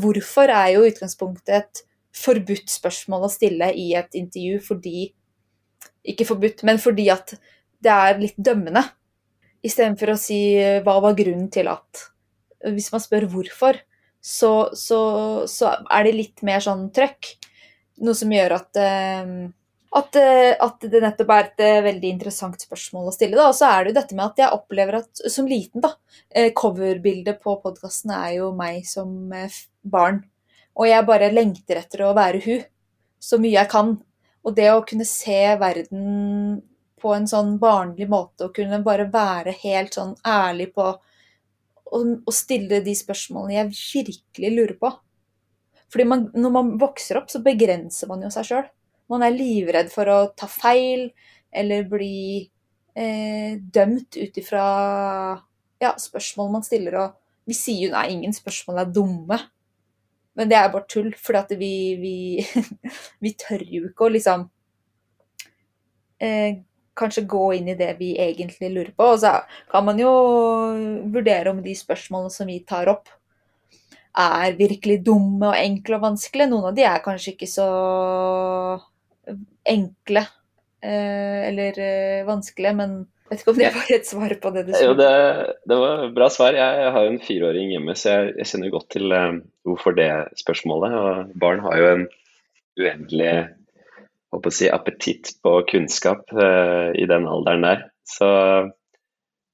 Hvorfor 0.03 0.51
er 0.51 0.75
jo 0.75 0.87
utgangspunktet 0.89 1.55
et 1.57 1.83
forbudt 2.17 2.73
spørsmål 2.73 3.27
å 3.27 3.33
stille 3.33 3.71
i 3.77 3.93
et 3.99 4.17
intervju 4.19 4.61
fordi 4.67 5.11
Ikke 6.07 6.27
forbudt, 6.29 6.63
men 6.67 6.79
fordi 6.79 7.09
at 7.11 7.35
det 7.83 7.93
er 7.93 8.21
litt 8.21 8.39
dømmende. 8.39 8.83
Istedenfor 9.67 10.13
å 10.13 10.21
si 10.21 10.39
hva 10.85 10.97
var 11.03 11.17
grunnen 11.19 11.49
til 11.53 11.69
at 11.73 12.05
Hvis 12.67 12.89
man 12.93 13.03
spør 13.03 13.27
hvorfor, 13.31 13.77
så, 14.27 14.53
så, 14.75 15.01
så 15.47 15.75
er 15.93 16.07
det 16.07 16.17
litt 16.17 16.43
mer 16.47 16.63
sånn 16.65 16.89
trøkk. 16.95 17.29
Noe 18.03 18.17
som 18.17 18.33
gjør 18.33 18.57
at 18.59 18.81
eh, 18.81 19.29
at, 19.97 20.17
eh, 20.19 20.53
at, 20.61 20.83
det 20.83 21.01
nettopp 21.01 21.31
er 21.33 21.45
et 21.47 21.63
eh, 21.65 21.83
veldig 21.85 22.09
interessant 22.11 22.61
spørsmål 22.61 23.09
å 23.09 23.15
stille. 23.15 23.39
Og 23.41 23.55
så 23.57 23.71
er 23.71 23.85
det 23.85 23.93
jo 23.93 23.99
dette 24.01 24.17
med 24.19 24.27
at 24.27 24.43
jeg 24.43 24.57
opplever 24.57 24.99
at 24.99 25.23
som 25.33 25.49
liten, 25.49 25.85
da 25.85 25.95
Coverbildet 26.59 27.39
på 27.45 27.55
podkasten 27.63 28.13
er 28.17 28.33
jo 28.41 28.51
meg 28.57 28.83
som 28.89 29.31
barn. 29.87 30.25
Og 30.77 30.91
jeg 30.91 31.09
bare 31.09 31.33
lengter 31.33 31.81
etter 31.81 32.05
å 32.05 32.15
være 32.17 32.43
hun 32.45 32.67
så 33.23 33.39
mye 33.41 33.57
jeg 33.57 33.73
kan. 33.73 33.95
Og 34.47 34.59
det 34.59 34.69
å 34.75 34.85
kunne 34.87 35.07
se 35.09 35.39
verden 35.61 36.61
på 37.07 37.15
en 37.15 37.29
sånn 37.31 37.55
barnlig 37.63 38.09
måte, 38.11 38.49
og 38.49 38.57
kunne 38.59 38.83
bare 38.83 39.07
være 39.13 39.55
helt 39.63 39.95
sånn 39.95 40.17
ærlig 40.27 40.73
på 40.75 40.91
å 41.95 42.35
stille 42.35 42.81
de 42.83 42.95
spørsmålene 42.99 43.61
jeg 43.61 43.75
virkelig 43.77 44.51
lurer 44.57 44.79
på. 44.81 44.91
Fordi 45.93 46.07
man, 46.11 46.25
når 46.35 46.55
man 46.57 46.73
vokser 46.83 47.21
opp, 47.21 47.31
så 47.31 47.39
begrenser 47.45 48.11
man 48.11 48.25
jo 48.27 48.31
seg 48.35 48.49
sjøl. 48.49 48.67
Man 49.13 49.23
er 49.23 49.37
livredd 49.37 49.93
for 49.93 50.11
å 50.11 50.19
ta 50.35 50.49
feil 50.51 51.07
eller 51.55 51.87
bli 51.87 52.43
eh, 52.99 53.55
dømt 53.61 54.19
ut 54.19 54.41
ifra 54.43 54.65
ja, 55.79 55.93
spørsmål 56.01 56.51
man 56.57 56.67
stiller. 56.67 56.99
Og 57.05 57.47
vi 57.47 57.55
sier 57.55 57.87
jo 57.87 57.95
nei, 57.95 58.09
ingen 58.17 58.35
spørsmål 58.35 58.83
er 58.83 58.93
dumme. 58.99 59.39
Men 60.37 60.51
det 60.51 60.59
er 60.59 60.73
bare 60.75 60.91
tull, 60.91 61.13
for 61.17 61.39
vi, 61.57 61.75
vi, 62.03 62.17
vi, 63.25 63.33
tør 63.39 63.63
jo 63.63 63.87
ikke 63.89 64.09
å 64.09 64.13
liksom 64.13 64.49
eh, 66.21 66.59
kanskje 66.97 67.27
gå 67.29 67.45
inn 67.59 67.71
i 67.73 67.79
det 67.79 67.93
vi 68.01 68.15
egentlig 68.21 68.73
lurer 68.73 68.93
på. 68.97 69.11
Og 69.15 69.21
så 69.23 69.37
kan 69.73 69.87
man 69.87 70.01
jo 70.01 70.13
vurdere 71.13 71.53
om 71.53 71.63
de 71.65 71.77
spørsmålene 71.77 72.33
som 72.33 72.51
vi 72.51 72.61
tar 72.69 72.91
opp, 72.93 73.11
er 74.17 74.55
virkelig 74.57 75.03
dumme 75.05 75.51
og 75.51 75.59
enkle 75.59 75.99
og 75.99 76.07
vanskelige. 76.07 76.49
Noen 76.49 76.71
av 76.71 76.77
de 76.77 76.87
er 76.89 77.03
kanskje 77.05 77.35
ikke 77.35 77.51
så 77.51 77.67
enkle 79.67 80.23
eh, 80.81 81.43
eller 81.51 81.81
eh, 81.83 82.25
vanskelige, 82.25 82.73
men 82.79 82.97
jeg 83.27 83.35
vet 83.35 83.43
ikke 83.43 83.53
om 83.53 83.59
det 83.59 83.71
var 83.75 83.89
et 83.97 84.07
svar 84.07 84.33
på 84.39 84.51
det 84.55 84.63
du 84.69 84.75
Jo, 84.79 84.93
det, 84.95 85.13
det 85.67 85.77
var 85.83 86.05
et 86.05 86.13
bra 86.15 86.29
svar. 86.31 86.55
Jeg 86.55 86.91
har 86.95 87.05
jo 87.05 87.11
en 87.11 87.25
fireåring 87.27 87.73
hjemme, 87.75 87.97
så 87.99 88.13
jeg, 88.13 88.37
jeg 88.39 88.51
kjenner 88.53 88.71
godt 88.71 88.89
til 88.95 89.15
hvorfor 89.67 89.97
det 89.99 90.11
spørsmålet. 90.39 90.95
Og 90.95 91.33
barn 91.43 91.65
har 91.65 91.81
jo 91.81 91.89
en 91.91 92.05
uendelig 92.79 93.33
håper 94.35 94.53
å 94.53 94.55
si, 94.55 94.71
appetitt 94.73 95.37
på 95.45 95.59
kunnskap 95.71 96.27
uh, 96.35 96.91
i 96.97 97.07
den 97.09 97.29
alderen 97.31 97.67
der. 97.67 97.85
Så, 98.07 98.29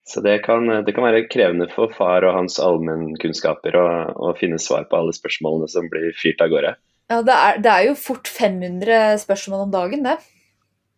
så 0.09 0.23
det, 0.25 0.39
kan, 0.47 0.69
det, 0.69 0.95
kan, 0.95 1.07
være 1.07 1.27
krevende 1.33 1.69
for 1.73 1.93
far 1.97 2.27
og 2.29 2.37
hans 2.37 2.59
allmennkunnskaper 2.63 3.77
å, 3.79 3.87
å 4.13 4.35
finne 4.41 4.61
svar 4.63 4.89
på 4.91 4.99
alle 4.99 5.15
spørsmålene 5.17 5.71
som 5.73 5.89
blir 5.93 6.13
fyrt 6.19 6.45
av 6.45 6.53
gårde. 6.53 6.77
Ja, 7.13 7.21
det 7.27 7.35
er, 7.37 7.59
det 7.65 7.73
er 7.73 7.89
jo 7.91 7.97
fort 7.99 8.29
500 8.31 9.19
spørsmål 9.25 9.67
om 9.67 9.75
dagen, 9.75 10.07
det. 10.07 10.17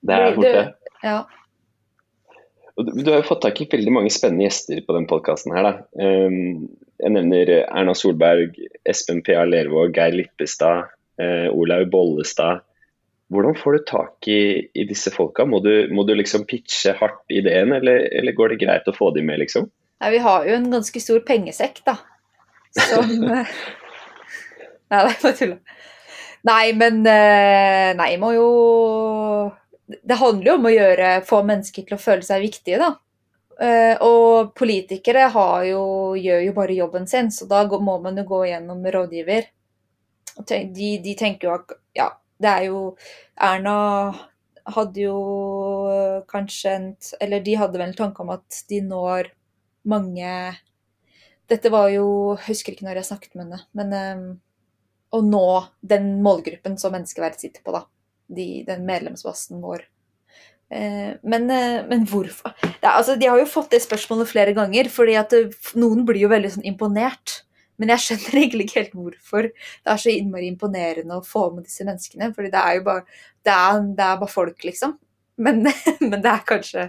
Det 0.04 0.18
er 0.18 0.36
fort 0.36 0.46
det. 0.46 0.66
Ja. 1.04 1.22
Du 2.74 3.06
har 3.06 3.20
jo 3.20 3.28
fått 3.28 3.44
tak 3.44 3.60
i 3.62 3.68
veldig 3.70 3.92
mange 3.94 4.10
spennende 4.10 4.48
gjester 4.48 4.80
på 4.82 4.94
denne 4.96 5.10
podkasten. 5.10 5.54
Um, 5.54 6.66
jeg 6.98 7.14
nevner 7.14 7.52
Erna 7.62 7.94
Solberg, 7.94 8.56
Espen 8.88 9.22
P.A. 9.26 9.44
Lervåg, 9.46 9.94
Geir 9.94 10.16
Lippestad, 10.18 10.90
uh, 11.22 11.48
Olaug 11.54 11.86
Bollestad. 11.92 12.64
Hvordan 13.32 13.56
får 13.56 13.72
du 13.72 13.84
tak 13.88 14.28
i, 14.28 14.40
i 14.74 14.84
disse 14.88 15.10
folka? 15.14 15.46
Må 15.48 15.62
du, 15.64 15.72
må 15.94 16.04
du, 16.04 16.12
liksom 16.18 16.44
pitche 16.48 16.92
hardt 16.98 17.22
ideen, 17.32 17.72
eller, 17.72 18.04
eller, 18.12 18.36
går 18.36 18.52
det 18.52 18.60
greit 18.64 18.90
å 18.90 18.96
få 18.96 19.10
dem 19.16 19.30
med, 19.30 19.40
liksom? 19.42 19.70
Nei, 20.02 20.10
vi 20.12 20.20
har 20.26 20.44
jo 20.48 20.58
en 20.58 20.68
ganske 20.72 21.00
stor 21.00 21.24
pengesekk, 21.26 21.80
da. 21.88 21.96
Som 22.76 23.10
Nei, 24.92 25.00
det 25.00 25.00
er 25.00 25.20
bare 25.22 25.36
tulla. 25.38 25.58
Nei, 26.44 26.64
men 26.76 27.00
eh, 27.08 27.90
Nei, 27.96 28.10
må 28.20 28.34
jo 28.36 28.48
det 29.86 30.16
handler 30.16 30.50
jo 30.50 30.58
om 30.58 30.68
å 30.68 30.72
gjøre, 30.72 31.08
få 31.28 31.40
mennesker 31.46 31.84
til 31.86 31.96
å 31.96 32.00
føle 32.00 32.24
seg 32.24 32.44
viktige, 32.44 32.80
da. 32.80 32.94
Uh, 33.54 33.94
og 34.02 34.54
politikere 34.58 35.28
jo, 35.68 35.82
gjør 36.18 36.40
jo 36.42 36.54
bare 36.56 36.74
jobben 36.74 37.04
sin, 37.06 37.30
så 37.30 37.46
da 37.46 37.62
må 37.68 37.98
man 38.02 38.18
jo 38.18 38.24
gå 38.26 38.40
gjennom 38.48 38.82
rådgiver. 38.82 39.46
De, 40.48 40.58
de, 40.74 41.14
tenker 41.14 41.48
jo 41.48 41.54
at 41.54 41.76
ja, 41.94 42.08
det 42.42 42.50
er 42.50 42.66
jo 42.68 42.80
Erna 43.40 43.76
hadde 44.74 45.02
jo 45.04 45.16
kanskje 46.30 46.72
en 46.72 46.86
Eller 47.20 47.42
de 47.44 47.56
hadde 47.60 47.78
vel 47.78 47.90
en 47.90 47.98
tanke 47.98 48.22
om 48.24 48.32
at 48.34 48.62
de 48.70 48.80
når 48.84 49.28
mange 49.84 50.30
Dette 51.50 51.72
var 51.72 51.90
jo 51.92 52.06
Jeg 52.38 52.46
husker 52.48 52.72
ikke 52.72 52.88
når 52.88 53.02
jeg 53.02 53.10
snakket 53.10 53.34
med 53.36 53.44
henne, 53.44 53.60
men 53.76 53.92
um, 53.94 54.28
å 55.14 55.20
nå 55.22 55.48
den 55.84 56.16
målgruppen 56.24 56.78
som 56.80 56.94
menneskeverd 56.96 57.36
sitter 57.38 57.62
på, 57.62 57.74
da 57.76 57.84
de, 58.26 58.64
den 58.66 58.84
medlemsbasen 58.88 59.60
vår. 59.62 59.84
Eh, 60.72 61.12
men, 61.22 61.50
eh, 61.50 61.82
men, 61.86 62.06
hvorfor 62.08 62.54
er, 62.64 62.88
altså, 62.94 63.16
De 63.20 63.28
har 63.28 63.38
jo 63.38 63.46
fått 63.46 63.74
det 63.74 63.82
spørsmålet 63.84 64.30
flere 64.30 64.54
ganger, 64.56 64.88
fordi 64.90 65.16
at 65.20 65.34
noen 65.78 66.04
blir 66.08 66.24
jo 66.24 66.32
veldig 66.32 66.54
sånn 66.56 66.68
imponert. 66.68 67.42
Men 67.80 67.94
jeg 67.94 68.04
skjønner 68.04 68.38
egentlig 68.42 68.68
ikke 68.68 68.80
helt 68.80 68.96
hvorfor 68.98 69.50
det 69.50 69.92
er 69.94 70.00
så 70.00 70.12
innmari 70.12 70.48
imponerende 70.52 71.20
å 71.20 71.26
få 71.26 71.48
med 71.54 71.66
disse 71.68 71.86
menneskene. 71.86 72.32
fordi 72.36 72.52
det 72.54 72.62
er 72.62 72.80
jo 72.80 72.88
bare, 72.88 73.06
det 73.44 73.54
er, 73.54 73.86
det 73.98 74.08
er 74.08 74.18
bare 74.22 74.34
folk, 74.34 74.58
liksom. 74.66 74.98
Men, 75.36 75.64
men, 76.10 76.18
det 76.22 76.30
er 76.30 76.44
kanskje, 76.46 76.88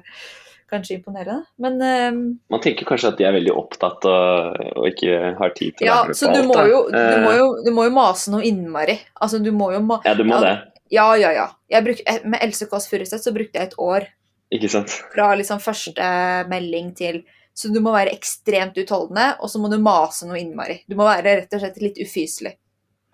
kanskje 0.69 0.99
imponerende. 0.99 1.41
Men 1.61 1.81
um, 1.81 2.21
Man 2.53 2.63
tenker 2.63 2.87
kanskje 2.89 3.13
at 3.13 3.21
de 3.21 3.27
er 3.27 3.35
veldig 3.37 3.55
opptatt 3.57 4.05
og, 4.09 4.61
og 4.75 4.87
ikke 4.91 5.33
har 5.39 5.55
tid 5.57 5.79
til 5.79 5.89
ja, 5.89 6.03
å 6.03 6.11
være 6.11 6.13
med 6.13 6.19
på 6.19 6.29
alt. 6.29 6.37
Du 6.37 6.51
må, 6.51 6.69
jo, 6.69 6.83
du, 6.93 7.17
må 7.25 7.35
jo, 7.39 7.49
du 7.65 7.73
må 7.73 7.89
jo 7.89 7.95
mase 7.97 8.33
noe 8.33 8.45
innmari. 8.45 8.99
Altså, 9.15 9.41
du 9.41 9.51
må 9.55 9.71
jo 9.73 9.81
ma 9.85 10.01
ja, 10.05 10.13
du 10.17 10.25
må 10.27 10.37
ja, 10.37 10.43
det. 10.45 10.55
Ja, 10.93 11.07
ja, 11.17 11.31
ja. 11.33 11.81
Bruk, 11.81 12.03
eh, 12.05 12.21
med 12.29 12.43
Else 12.45 12.69
Kåss 12.69 12.85
Furuseth 12.91 13.23
så 13.23 13.33
brukte 13.33 13.57
jeg 13.57 13.71
et 13.71 13.79
år. 13.81 14.05
Ikke 14.53 14.69
sant? 14.69 14.93
Fra 15.15 15.31
liksom 15.37 15.59
første 15.63 16.09
melding 16.51 16.93
til 16.97 17.23
Så 17.55 17.71
du 17.71 17.79
må 17.79 17.93
være 17.95 18.11
ekstremt 18.11 18.75
utholdende, 18.81 19.29
og 19.39 19.49
så 19.51 19.61
må 19.63 19.69
du 19.71 19.77
mase 19.79 20.27
noe 20.27 20.41
innmari. 20.41 20.81
Du 20.91 20.97
må 20.99 21.07
være 21.07 21.37
rett 21.41 21.53
og 21.55 21.61
slett 21.63 21.79
litt 21.79 21.99
ufyselig. 22.03 22.57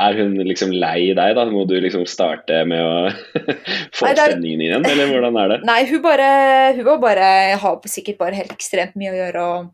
Er 0.02 0.18
hun 0.18 0.34
liksom 0.48 0.72
lei 0.74 1.12
deg, 1.14 1.36
da? 1.38 1.44
Må 1.54 1.68
du 1.70 1.76
liksom 1.78 2.08
starte 2.10 2.64
med 2.66 2.82
å 2.82 2.96
få 3.98 4.08
Nei, 4.08 4.16
er... 4.16 4.34
stemningen 4.34 4.64
igjen, 4.66 4.88
eller 4.90 5.12
hvordan 5.12 5.38
er 5.44 5.54
det? 5.54 5.60
Nei, 5.70 5.84
hun 5.92 6.02
bare 6.02 6.32
Hun 6.78 6.88
var 6.88 7.04
bare 7.04 7.28
har 7.62 7.86
sikkert 7.92 8.18
bare 8.22 8.40
helt 8.40 8.56
ekstremt 8.56 8.98
mye 8.98 9.14
å 9.14 9.20
gjøre. 9.20 9.46
og 9.46 9.70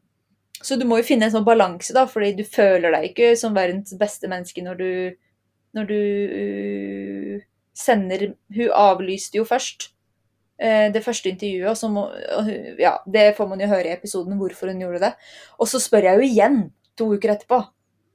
så 0.58 0.76
du 0.76 0.88
må 0.90 0.98
jo 0.98 1.06
finne 1.06 1.28
en 1.28 1.34
sånn 1.36 1.46
balanse, 1.46 1.94
da, 1.94 2.08
fordi 2.10 2.32
du 2.40 2.44
føler 2.44 2.90
deg 2.96 3.12
ikke 3.12 3.36
som 3.38 3.54
verdens 3.56 3.94
beste 4.00 4.28
menneske 4.28 4.64
når 4.66 4.80
du, 4.82 4.92
når 5.78 5.92
du 5.92 6.00
sender 7.78 8.32
Hun 8.58 8.74
avlyste 8.74 9.38
jo 9.38 9.46
først 9.48 9.92
det 10.58 11.04
første 11.06 11.30
intervjuet, 11.30 11.70
og 11.70 11.78
så 11.78 11.90
må 11.94 12.08
Ja, 12.82 12.96
det 13.06 13.36
får 13.38 13.50
man 13.52 13.60
jo 13.62 13.68
høre 13.70 13.92
i 13.92 13.94
episoden 13.94 14.40
hvorfor 14.40 14.72
hun 14.72 14.80
gjorde 14.82 15.04
det. 15.04 15.12
Og 15.62 15.70
så 15.70 15.78
spør 15.78 16.08
jeg 16.10 16.18
jo 16.18 16.30
igjen 16.32 16.58
to 16.98 17.12
uker 17.14 17.36
etterpå. 17.36 17.60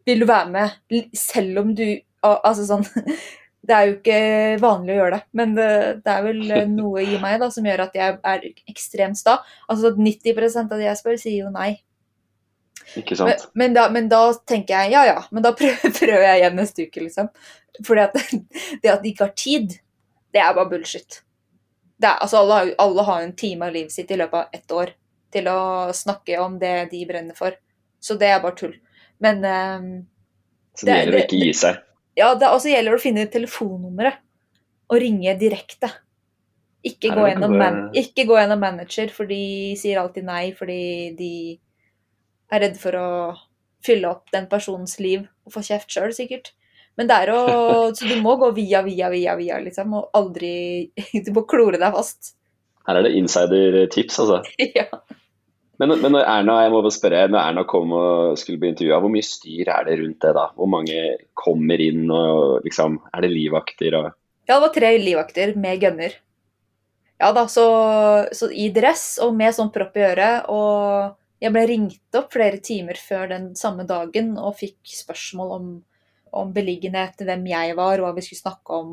Vil 0.06 0.24
du 0.24 0.26
være 0.26 0.50
med? 0.50 1.06
Selv 1.14 1.62
om 1.62 1.70
du 1.78 1.86
Altså 2.22 2.66
sånn 2.66 2.84
Det 3.66 3.74
er 3.76 3.86
jo 3.86 3.94
ikke 3.94 4.16
vanlig 4.58 4.96
å 4.96 4.96
gjøre 4.96 5.18
det, 5.20 5.24
men 5.38 5.52
det, 5.54 5.66
det 6.02 6.10
er 6.10 6.24
vel 6.26 6.40
noe 6.72 7.04
i 7.06 7.20
meg 7.22 7.36
da 7.38 7.46
som 7.54 7.66
gjør 7.68 7.84
at 7.84 7.92
jeg 7.94 8.16
er 8.18 8.46
ekstremt 8.72 9.20
sta. 9.20 9.36
Altså 9.70 9.92
90% 9.94 10.74
av 10.74 10.80
de 10.80 10.88
jeg 10.88 10.98
spør, 10.98 11.20
sier 11.22 11.44
jo 11.44 11.52
nei. 11.54 11.68
Ikke 12.98 13.14
sant? 13.14 13.30
Men, 13.30 13.62
men, 13.62 13.76
da, 13.76 13.84
men, 13.94 14.08
da, 14.10 14.24
tenker 14.50 14.82
jeg 14.82 14.96
ja 14.96 15.04
ja, 15.06 15.20
men 15.30 15.46
da 15.46 15.54
prøver, 15.60 15.94
prøver 15.94 16.26
jeg 16.26 16.40
igjen 16.42 16.58
neste 16.58 16.88
uke, 16.88 17.04
liksom. 17.06 17.30
Fordi 17.86 18.04
at 18.08 18.18
det 18.82 18.92
at 18.96 19.06
de 19.06 19.12
ikke 19.12 19.28
har 19.28 19.36
tid, 19.38 19.78
det 20.34 20.42
er 20.42 20.58
bare 20.58 20.72
bullshit. 20.74 21.22
Er, 22.02 22.18
altså 22.18 22.42
alle, 22.42 22.58
har, 22.58 22.72
alle 22.82 23.04
har 23.06 23.22
en 23.22 23.36
time 23.38 23.68
av 23.68 23.76
livet 23.76 23.94
sitt 23.94 24.10
i 24.10 24.18
løpet 24.18 24.38
av 24.40 24.58
ett 24.58 24.74
år 24.74 24.94
til 25.32 25.48
å 25.48 25.60
snakke 25.96 26.38
om 26.42 26.58
det 26.60 26.74
de 26.92 27.02
brenner 27.08 27.36
for. 27.38 27.56
Så 28.02 28.18
det 28.20 28.32
er 28.32 28.42
bare 28.42 28.58
tull. 28.58 28.74
Men 29.22 29.44
um, 29.44 29.90
Så 30.74 30.88
det, 30.88 30.98
gjelder 30.98 31.18
å 31.18 31.22
ikke 31.24 31.40
gi 31.40 31.52
seg? 31.56 31.82
Ja, 32.18 32.32
det 32.36 32.50
også 32.50 32.72
gjelder 32.72 32.96
å 32.96 33.02
finne 33.02 33.28
telefonnummeret 33.32 34.20
og 34.92 35.00
ringe 35.00 35.32
direkte. 35.40 35.88
Ikke 36.84 37.12
gå, 37.14 37.28
gjennom 37.30 37.54
man, 37.56 37.76
ikke 37.96 38.26
gå 38.26 38.36
gjennom 38.40 38.58
manager, 38.60 39.12
for 39.14 39.30
de 39.30 39.72
sier 39.78 40.00
alltid 40.00 40.26
nei 40.26 40.48
fordi 40.58 40.82
de 41.16 41.34
er 42.52 42.64
redd 42.66 42.74
for 42.80 42.98
å 42.98 43.10
fylle 43.86 44.10
opp 44.10 44.32
den 44.34 44.48
personens 44.50 44.98
liv 45.02 45.24
og 45.46 45.54
få 45.54 45.62
kjeft 45.66 45.94
sjøl, 45.94 46.10
sikkert. 46.14 46.52
Men 47.00 47.08
det 47.08 47.16
er 47.24 47.32
å 47.32 47.42
Så 47.96 48.08
du 48.08 48.18
må 48.20 48.36
gå 48.40 48.50
via, 48.56 48.82
via, 48.84 49.08
via, 49.12 49.36
via, 49.38 49.58
liksom, 49.64 49.94
og 49.98 50.16
aldri 50.16 50.54
Du 51.26 51.32
må 51.36 51.46
klore 51.48 51.80
deg 51.80 51.96
fast. 51.96 52.34
Her 52.88 52.98
er 52.98 53.06
det 53.06 53.16
insider-tips, 53.18 54.18
altså. 54.22 54.42
ja. 54.78 54.88
Men, 55.80 55.94
men, 55.98 56.12
når 56.14 56.26
Erna 56.28 56.56
jeg 56.62 56.72
må 56.72 56.80
bare 56.82 56.94
spørre, 56.94 57.20
når 57.30 57.40
Erna 57.40 57.62
kom 57.68 57.94
og 57.96 58.38
skulle 58.38 58.60
bli 58.62 58.72
intervjua, 58.72 58.98
hvor 59.02 59.10
mye 59.10 59.26
styr 59.26 59.70
er 59.72 59.86
det 59.88 59.96
rundt 60.02 60.20
det? 60.22 60.34
da? 60.36 60.48
Hvor 60.58 60.68
mange 60.70 60.98
kommer 61.38 61.80
inn 61.82 62.04
og 62.12 62.66
liksom 62.66 63.00
Er 63.10 63.24
det 63.24 63.32
livvakter 63.32 63.96
og 63.98 64.10
Ja, 64.10 64.56
det 64.56 64.60
var 64.66 64.74
tre 64.74 64.92
livvakter 64.98 65.54
med 65.58 65.80
gunner. 65.82 66.14
Ja 67.22 67.30
da, 67.34 67.46
så, 67.46 67.64
så 68.34 68.48
i 68.50 68.68
dress 68.74 69.20
og 69.22 69.34
med 69.38 69.54
sånn 69.54 69.70
propp 69.74 69.96
i 69.98 70.04
øret. 70.06 70.50
Og 70.50 71.42
jeg 71.42 71.54
ble 71.54 71.64
ringt 71.70 72.18
opp 72.18 72.34
flere 72.34 72.58
timer 72.62 72.98
før 72.98 73.30
den 73.30 73.52
samme 73.58 73.86
dagen 73.86 74.34
og 74.38 74.58
fikk 74.58 74.80
spørsmål 75.02 75.54
om 75.56 75.72
om 76.32 76.52
beliggenhet, 76.54 77.20
hvem 77.20 77.46
jeg 77.50 77.76
var, 77.78 78.00
hva 78.00 78.12
vi 78.16 78.24
skulle 78.24 78.42
snakke 78.42 78.78
om 78.78 78.92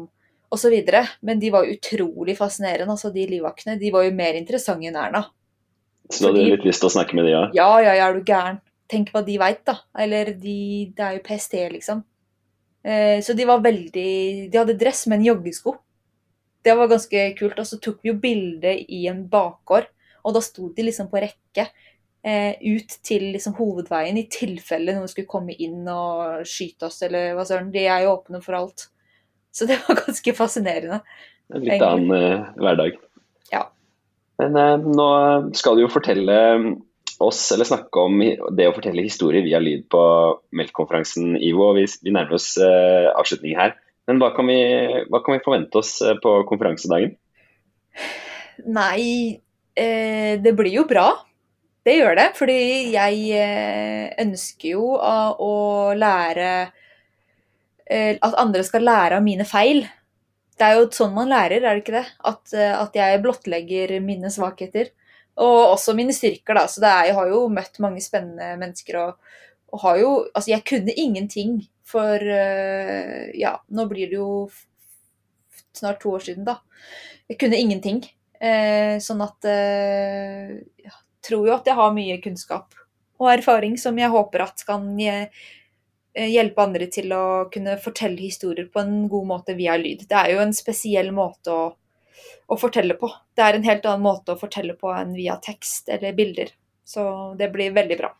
osv. 0.53 0.75
Men 1.21 1.41
de 1.41 1.51
var 1.53 1.69
utrolig 1.69 2.37
fascinerende, 2.37 2.91
altså 2.91 3.11
de 3.15 3.25
livvaktene. 3.29 3.77
De 3.79 3.91
var 3.93 4.07
jo 4.07 4.15
mer 4.15 4.39
interessante 4.39 4.89
enn 4.89 4.99
Erna. 4.99 5.25
Så 6.09 6.23
du 6.23 6.29
hadde 6.31 6.47
litt 6.55 6.65
lyst 6.65 6.81
til 6.81 6.89
å 6.89 6.95
snakke 6.95 7.17
med 7.17 7.27
de, 7.27 7.35
ja? 7.35 7.43
Ja, 7.53 7.69
ja, 7.85 7.93
ja, 7.99 8.07
er 8.09 8.17
du 8.17 8.25
gæren. 8.25 8.61
Tenk 8.89 9.11
hva 9.13 9.21
de 9.25 9.35
veit, 9.37 9.61
da. 9.67 9.77
Eller 10.01 10.33
de 10.33 10.89
Det 10.95 11.05
er 11.05 11.19
jo 11.19 11.25
PST, 11.27 11.53
liksom. 11.75 12.01
Eh, 12.81 13.19
så 13.21 13.35
de 13.35 13.45
var 13.45 13.59
veldig 13.59 14.49
De 14.49 14.57
hadde 14.57 14.77
dress 14.79 15.05
med 15.07 15.19
en 15.19 15.29
joggesko. 15.29 15.75
Det 16.65 16.73
var 16.75 16.89
ganske 16.89 17.25
kult. 17.37 17.59
Og 17.59 17.67
så 17.67 17.77
tok 17.77 18.01
vi 18.01 18.09
jo 18.09 18.17
bilde 18.17 18.73
i 18.89 19.05
en 19.11 19.21
bakgård, 19.29 19.87
og 20.25 20.35
da 20.35 20.41
sto 20.43 20.71
de 20.73 20.87
liksom 20.89 21.07
på 21.11 21.21
rekke 21.21 21.69
ut 22.19 22.95
til 23.05 23.29
liksom, 23.31 23.53
hovedveien 23.55 24.17
i 24.19 24.25
tilfelle 24.27 24.91
noen 24.91 25.07
skulle 25.07 25.29
komme 25.29 25.53
inn 25.55 25.85
og 25.87 26.41
skyte 26.47 26.89
oss 26.89 26.97
eller 27.07 27.31
hva 27.37 27.45
søren. 27.47 27.69
De 27.71 27.85
er 27.85 28.03
jo 28.03 28.15
åpne 28.17 28.41
for 28.43 28.57
alt. 28.57 28.89
Så 29.51 29.67
det 29.69 29.79
var 29.85 29.99
ganske 30.05 30.35
fascinerende. 30.37 31.01
En 31.53 31.65
litt 31.65 31.81
annen 31.83 32.13
eh, 32.15 32.51
hverdag. 32.61 32.99
Ja. 33.53 33.65
Men 34.41 34.59
eh, 34.59 34.85
nå 34.85 35.09
skal 35.57 35.77
du 35.77 35.85
jo 35.85 35.91
fortelle 35.91 36.37
oss, 37.19 37.41
eller 37.51 37.67
snakke 37.67 38.03
om 38.05 38.21
det 38.55 38.69
å 38.69 38.75
fortelle 38.75 39.03
historier 39.03 39.43
via 39.43 39.59
lyd 39.59 39.87
på 39.91 40.01
Melk-konferansen, 40.55 41.33
Ivo. 41.43 41.73
Vi, 41.75 41.87
vi 42.05 42.13
nærmer 42.15 42.37
oss 42.37 42.53
eh, 42.61 43.09
avslutning 43.15 43.57
her. 43.59 43.75
Men 44.09 44.21
hva 44.21 44.31
kan, 44.33 44.47
vi, 44.49 44.61
hva 45.09 45.19
kan 45.21 45.35
vi 45.35 45.43
forvente 45.45 45.81
oss 45.81 45.99
på 46.23 46.31
konferansedagen? 46.49 47.11
Nei, 48.65 49.37
eh, 49.77 50.39
det 50.41 50.53
blir 50.57 50.73
jo 50.79 50.85
bra. 50.89 51.11
Det 51.89 51.95
gjør 51.97 52.19
det. 52.19 52.27
Fordi 52.37 52.59
jeg 52.93 53.21
eh, 53.33 54.11
ønsker 54.21 54.75
jo 54.75 54.91
å, 54.93 55.53
lære 55.97 56.49
eh, 57.89 58.19
At 58.21 58.37
andre 58.37 58.61
skal 58.67 58.85
lære 58.85 59.17
av 59.17 59.25
mine 59.25 59.47
feil. 59.49 59.81
Det 60.59 60.67
er 60.67 60.77
jo 60.77 60.89
sånn 60.93 61.15
man 61.15 61.31
lærer, 61.31 61.63
er 61.63 61.77
det 61.77 61.81
ikke 61.85 61.97
det? 61.97 62.05
At, 62.29 62.53
eh, 62.53 62.75
at 62.75 62.97
jeg 62.99 63.23
blottlegger 63.23 63.95
mine 64.05 64.29
svakheter. 64.33 64.93
Og 65.39 65.73
også 65.73 65.95
mine 65.97 66.13
styrker, 66.13 66.59
da. 66.59 66.67
Så 66.69 66.83
er, 66.83 67.09
jeg 67.09 67.17
har 67.17 67.33
jo 67.33 67.41
møtt 67.49 67.81
mange 67.81 68.03
spennende 68.05 68.53
mennesker 68.59 69.01
og, 69.01 69.35
og 69.73 69.83
har 69.87 69.99
jo 70.01 70.13
Altså, 70.33 70.51
jeg 70.51 70.65
kunne 70.67 70.93
ingenting 70.93 71.61
for 71.89 72.21
Ja, 73.33 73.55
nå 73.73 73.85
blir 73.89 74.11
det 74.11 74.19
jo 74.19 74.45
snart 75.73 76.03
to 76.03 76.11
år 76.13 76.21
siden, 76.27 76.45
da. 76.45 76.59
Jeg 77.31 77.39
kunne 77.41 77.57
ingenting. 77.57 78.03
Eh, 78.39 78.95
sånn 79.03 79.19
at 79.19 79.43
eh, 79.51 80.51
Jeg 80.79 80.93
tror 81.25 81.47
jo 81.47 81.55
at 81.55 81.67
jeg 81.67 81.77
har 81.79 81.95
mye 81.95 82.19
kunnskap 82.23 82.75
og 83.19 83.31
erfaring 83.33 83.75
som 83.79 83.97
jeg 83.99 84.11
håper 84.13 84.45
at 84.45 84.63
kan 84.67 84.85
eh, 85.03 85.27
hjelpe 86.15 86.63
andre 86.63 86.87
til 86.91 87.11
å 87.15 87.25
kunne 87.51 87.75
fortelle 87.81 88.19
historier 88.21 88.69
på 88.71 88.81
en 88.83 89.07
god 89.11 89.27
måte 89.33 89.55
via 89.57 89.75
lyd. 89.79 90.05
Det 90.09 90.17
er 90.17 90.33
jo 90.35 90.43
en 90.43 90.55
spesiell 90.55 91.11
måte 91.15 91.53
å, 91.53 91.65
å 92.47 92.59
fortelle 92.59 92.95
på. 92.99 93.11
Det 93.35 93.45
er 93.45 93.59
en 93.59 93.67
helt 93.67 93.85
annen 93.85 94.05
måte 94.07 94.33
å 94.33 94.39
fortelle 94.39 94.77
på 94.79 94.93
enn 94.95 95.13
via 95.17 95.37
tekst 95.43 95.91
eller 95.91 96.15
bilder. 96.15 96.53
Så 96.87 97.03
det 97.37 97.51
blir 97.53 97.75
veldig 97.75 97.99
bra. 97.99 98.13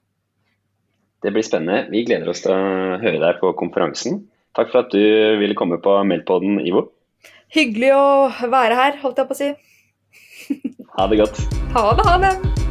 Det 1.24 1.32
blir 1.36 1.44
spennende. 1.44 1.88
Vi 1.92 2.06
gleder 2.08 2.30
oss 2.32 2.44
til 2.44 2.54
å 2.54 3.00
høre 3.02 3.20
deg 3.20 3.42
på 3.42 3.52
konferansen. 3.60 4.22
Takk 4.56 4.72
for 4.72 4.84
at 4.86 4.94
du 4.94 5.02
ville 5.40 5.58
komme 5.58 5.80
på 5.84 5.98
Meldpodden, 6.08 6.62
Ivo. 6.64 6.90
Hyggelig 7.56 7.92
å 7.98 8.50
være 8.52 8.78
her, 8.80 9.02
holdt 9.04 9.20
jeg 9.20 9.30
på 9.30 9.36
å 9.36 9.42
si. 9.42 9.52
ha 10.96 11.12
det 11.12 11.22
godt. 11.24 11.44
Ha 11.76 11.86
det, 11.98 12.08
ha 12.08 12.18
det. 12.28 12.69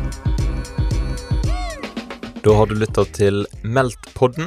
Da 2.49 2.55
har 2.57 2.71
du 2.71 2.79
lytta 2.81 3.03
til 3.13 3.43
Meldt-podden, 3.61 4.47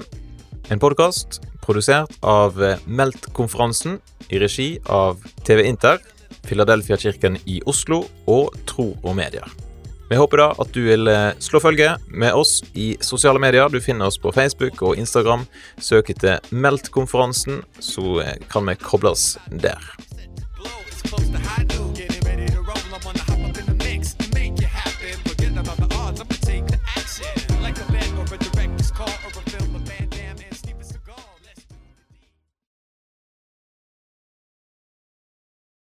en 0.74 0.80
podkast 0.82 1.36
produsert 1.62 2.16
av 2.26 2.56
Meldt-konferansen 2.90 4.00
i 4.34 4.40
regi 4.42 4.66
av 4.90 5.22
TV 5.46 5.62
Inter, 5.70 6.02
Filadelfia-kirken 6.50 7.38
i 7.46 7.60
Oslo 7.70 8.00
og 8.26 8.58
Tro 8.66 8.88
og 9.04 9.14
Medier. 9.20 9.46
Vi 10.10 10.18
håper 10.18 10.42
da 10.42 10.48
at 10.66 10.74
du 10.74 10.82
vil 10.88 11.14
eh, 11.14 11.38
slå 11.38 11.62
følge 11.62 11.92
med 12.10 12.34
oss 12.34 12.64
i 12.74 12.96
sosiale 13.06 13.38
medier. 13.38 13.70
Du 13.70 13.78
finner 13.78 14.10
oss 14.10 14.18
på 14.18 14.34
Facebook 14.34 14.82
og 14.82 14.98
Instagram. 14.98 15.46
Søk 15.78 16.10
etter 16.16 16.42
Meldt-konferansen, 16.50 17.62
så 17.78 18.24
eh, 18.26 18.40
kan 18.50 18.66
vi 18.66 18.80
kobles 18.82 19.36
der. 19.62 19.78